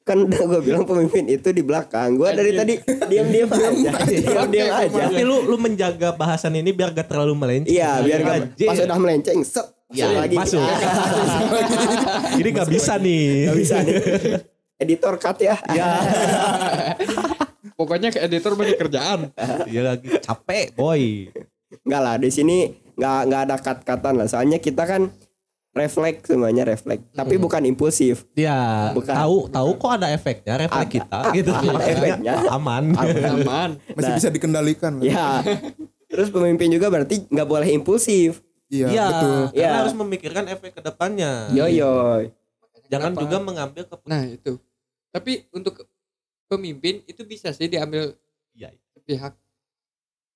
Kan 0.03 0.23
gue 0.23 0.61
bilang 0.63 0.87
pemimpin 0.87 1.27
itu 1.27 1.51
di 1.51 1.59
belakang. 1.61 2.15
Gue 2.15 2.31
dari 2.31 2.55
tadi 2.55 2.79
diam-diam 3.11 3.51
aja. 3.51 3.91
Diam-diam 4.07 4.67
Oke, 4.71 4.87
aja. 4.87 5.03
tapi 5.11 5.23
lu 5.23 5.43
lu 5.43 5.59
menjaga 5.59 6.15
bahasan 6.15 6.55
ini 6.55 6.71
biar 6.71 6.91
gak 6.91 7.11
terlalu 7.11 7.35
melenceng 7.35 7.75
Iya, 7.75 7.99
biar 7.99 8.19
gak 8.23 8.39
pas 8.57 8.79
udah 8.81 8.95
melenceng, 8.97 9.43
set. 9.43 9.67
Ya, 9.89 10.11
masuk 10.11 10.19
lagi. 10.19 10.37
masuk. 10.37 10.63
ini 12.41 12.49
gak 12.51 12.69
bisa 12.69 12.93
nih 12.97 13.27
Gak 13.47 13.57
bisa 13.57 13.77
nih. 13.81 13.97
Editor 14.77 15.15
cut 15.17 15.39
ya. 15.39 15.57
ya 15.71 15.89
pokoknya 17.75 18.09
ke 18.09 18.19
editor 18.19 18.53
banyak 18.53 18.77
kerjaan 18.77 19.29
ya 19.67 19.83
lagi 19.87 20.09
capek 20.19 20.73
boy 20.73 21.29
Enggak 21.83 22.01
lah, 22.01 22.15
di 22.17 22.31
sini 22.31 22.57
nggak 22.95 23.19
nggak 23.25 23.41
ada 23.43 23.57
cut-cutan 23.59 24.15
lah. 24.15 24.27
Soalnya 24.27 24.57
kita 24.57 24.85
kan 24.85 25.13
refleks 25.71 26.25
semuanya 26.27 26.65
refleks, 26.65 27.05
tapi 27.11 27.37
bukan 27.37 27.63
impulsif. 27.63 28.25
ya 28.33 28.91
Bukan. 28.91 29.13
tahu 29.13 29.37
tahu 29.47 29.71
kok 29.77 29.93
ada 29.93 30.09
efeknya 30.09 30.57
refleks 30.59 30.81
Ada- 30.81 30.95
kita 30.95 31.19
gitu 31.35 31.51
ada 31.53 31.85
efeknya. 31.85 32.35
aman 32.49 32.85
aman 32.97 33.71
Masih 33.93 34.09
Nah. 34.09 34.17
bisa 34.17 34.29
dikendalikan. 34.31 34.93
lah. 34.95 35.05
Ya. 35.05 35.29
Terus 36.07 36.29
pemimpin 36.29 36.71
juga 36.71 36.89
berarti 36.89 37.23
nggak 37.25 37.45
boleh 37.45 37.69
impulsif. 37.71 38.41
Iya, 38.67 38.87
Iya, 38.89 39.05
betul. 39.09 39.37
karena 39.47 39.55
Iya. 39.55 39.71
harus 39.79 39.95
memikirkan 39.95 40.45
efek 40.49 40.71
ke 40.73 40.81
depannya. 40.81 41.33
Yo 41.51 41.67
yo. 41.67 41.93
Jangan 42.87 43.13
Kenapa? 43.13 43.23
juga 43.23 43.37
mengambil 43.41 43.83
keputusan. 43.85 44.07
nah 44.09 44.23
itu 44.23 44.53
tapi 45.09 45.33
untuk 45.51 45.89
pemimpin 46.47 47.01
itu 47.05 47.23
bisa 47.23 47.51
sih 47.51 47.67
diambil 47.67 48.15
Iya, 48.53 48.71
pihak 49.01 49.35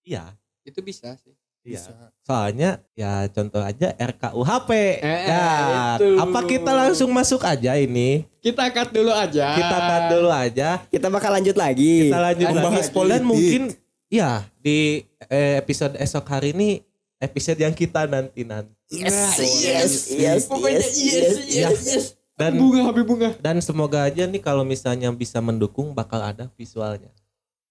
iya, 0.03 0.35
itu 0.63 0.81
bisa 0.81 1.15
sih 1.17 1.31
iya. 1.63 1.77
Bisa. 1.77 1.93
Soalnya 2.21 2.83
ya 2.93 3.29
contoh 3.29 3.61
aja 3.61 3.93
RKUHP. 3.93 4.71
Eh, 4.99 5.21
ya, 5.29 5.95
itu. 5.95 6.17
apa 6.17 6.41
kita 6.43 6.73
langsung 6.73 7.11
masuk 7.11 7.45
aja 7.45 7.77
ini? 7.77 8.25
kita 8.41 8.67
cut 8.71 8.89
dulu 8.91 9.13
aja 9.13 9.47
Kita 9.55 9.77
kan 9.79 10.03
dulu 10.09 10.29
aja. 10.29 10.69
Kita 10.87 11.07
bakal 11.07 11.31
lanjut 11.33 11.55
lagi. 11.55 12.09
Kita 12.09 12.19
lanjut 12.25 12.47
Membahas 12.49 12.83
lagi. 12.83 12.97
politik. 12.97 13.15
Dan 13.15 13.23
mungkin 13.23 13.63
ya 14.09 14.31
di 14.57 15.05
eh, 15.29 15.61
episode 15.61 15.95
esok 15.97 16.25
hari 16.27 16.51
ini 16.51 16.81
episode 17.21 17.59
yang 17.59 17.71
kita 17.71 18.05
nanti 18.05 18.43
nanti. 18.43 18.73
Yes, 18.89 19.13
Nah, 19.13 19.31
yes, 19.39 19.93
yes, 20.11 20.41
pokoknya 20.45 20.81
yes, 20.81 20.91
yes 20.91 21.07
yes, 21.07 21.37
yes 21.47 21.79
yes, 21.87 22.05
Dan 22.35 22.57
bunga 22.57 22.81
habis 22.83 23.05
bunga 23.05 23.31
dan 23.37 23.61
semoga 23.61 24.03
aja 24.03 24.25
nih 24.25 24.41
kalau 24.41 24.65
misalnya 24.65 25.13
bisa 25.13 25.39
mendukung 25.39 25.93
bakal 25.93 26.19
ada 26.19 26.49
visualnya. 26.51 27.13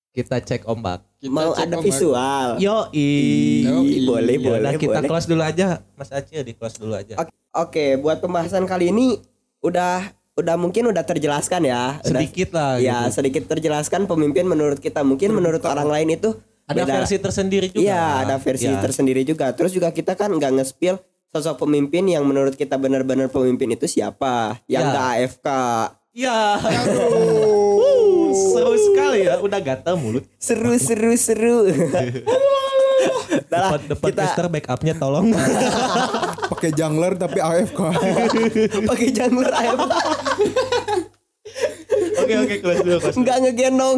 Kita 0.10 0.38
cek 0.38 0.64
ombak. 0.64 1.02
Kita 1.18 1.28
Mau 1.28 1.52
cek 1.52 1.60
ada 1.60 1.76
ombak. 1.76 1.86
visual. 1.86 2.48
Yo 2.58 2.78
Ih, 2.92 3.66
boleh, 4.06 4.36
Ya 4.36 4.40
boleh, 4.40 4.60
udah 4.64 4.74
kita 4.76 5.00
boleh. 5.00 5.10
close 5.10 5.26
dulu 5.26 5.42
aja, 5.42 5.68
Mas 5.94 6.10
Acil 6.10 6.42
di 6.42 6.54
close 6.54 6.78
dulu 6.78 6.94
aja. 6.94 7.18
Oke, 7.18 7.34
Oke, 7.52 7.86
buat 7.98 8.18
pembahasan 8.20 8.64
kali 8.64 8.90
ini 8.90 9.18
udah 9.60 10.06
udah 10.36 10.56
mungkin 10.56 10.88
udah 10.88 11.02
terjelaskan 11.02 11.66
ya. 11.66 11.98
Udah- 12.00 12.22
Sedikit 12.22 12.54
lah. 12.54 12.78
Ya, 12.78 13.04
gitu. 13.04 13.18
sedikit 13.18 13.44
terjelaskan 13.46 14.06
pemimpin 14.06 14.46
menurut 14.46 14.78
kita. 14.78 15.02
Mungkin 15.02 15.34
menurut 15.34 15.60
orang 15.62 15.90
lain 15.90 16.14
itu 16.14 16.38
Ada 16.70 16.82
beda. 16.82 16.94
versi 16.96 17.16
tersendiri 17.18 17.68
juga. 17.68 17.82
Iya, 17.82 18.04
ada 18.24 18.36
versi 18.38 18.68
Ya. 18.68 18.78
tersendiri 18.78 19.22
juga. 19.24 19.50
Terus 19.52 19.72
juga 19.72 19.90
kita 19.90 20.14
kan 20.14 20.30
nggak 20.30 20.52
nge-spill 20.56 21.02
sosok 21.28 21.60
pemimpin 21.60 22.06
yang 22.06 22.22
menurut 22.24 22.54
kita 22.54 22.76
benar-benar 22.76 23.28
pemimpin 23.28 23.70
itu 23.70 23.86
siapa, 23.86 24.62
yang 24.66 24.86
Ya. 24.88 25.18
AFK. 25.18 25.48
Ya. 26.12 26.58
Seru 28.32 28.74
sekali 28.76 29.26
ya, 29.26 29.38
udah 29.38 29.60
gatel 29.60 29.96
mulut. 29.96 30.26
Seru, 30.38 30.78
seru, 30.78 31.14
seru. 31.16 31.66
Lah, 33.50 33.72
Depan, 33.72 33.80
depan 33.88 34.08
kita 34.10 34.22
Mister 34.24 34.46
backupnya 34.48 34.94
tolong. 34.94 35.26
Pakai 36.52 36.70
jungler 36.72 37.14
tapi 37.16 37.40
AFK. 37.40 37.80
pakai 38.90 39.10
janggur 39.10 39.48
AFK, 39.48 39.92
Oke 42.20 42.34
oke 42.36 42.56
close 42.60 42.82
dulu 42.84 42.98
close 43.00 43.14
dulu. 43.14 43.22
nggak 43.22 43.38
ngegendong. 43.40 43.98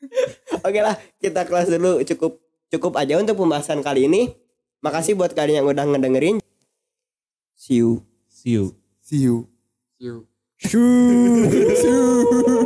Oke 0.66 0.80
lah, 0.80 0.96
kita 1.20 1.44
kelas 1.44 1.68
dulu 1.68 2.00
cukup 2.04 2.40
cukup 2.70 2.92
aja 2.96 3.18
untuk 3.20 3.36
pembahasan 3.36 3.84
kali 3.84 4.06
ini. 4.08 4.32
Makasih 4.80 5.12
buat 5.16 5.36
kalian 5.36 5.64
yang 5.64 5.68
udah 5.68 5.84
ngedengerin. 5.84 6.40
See 7.52 7.84
you. 7.84 8.00
See 8.28 8.56
you. 8.56 8.72
See 9.04 9.20
you. 9.20 9.50
You. 10.00 10.24
See 10.56 10.78
you. 11.88 12.56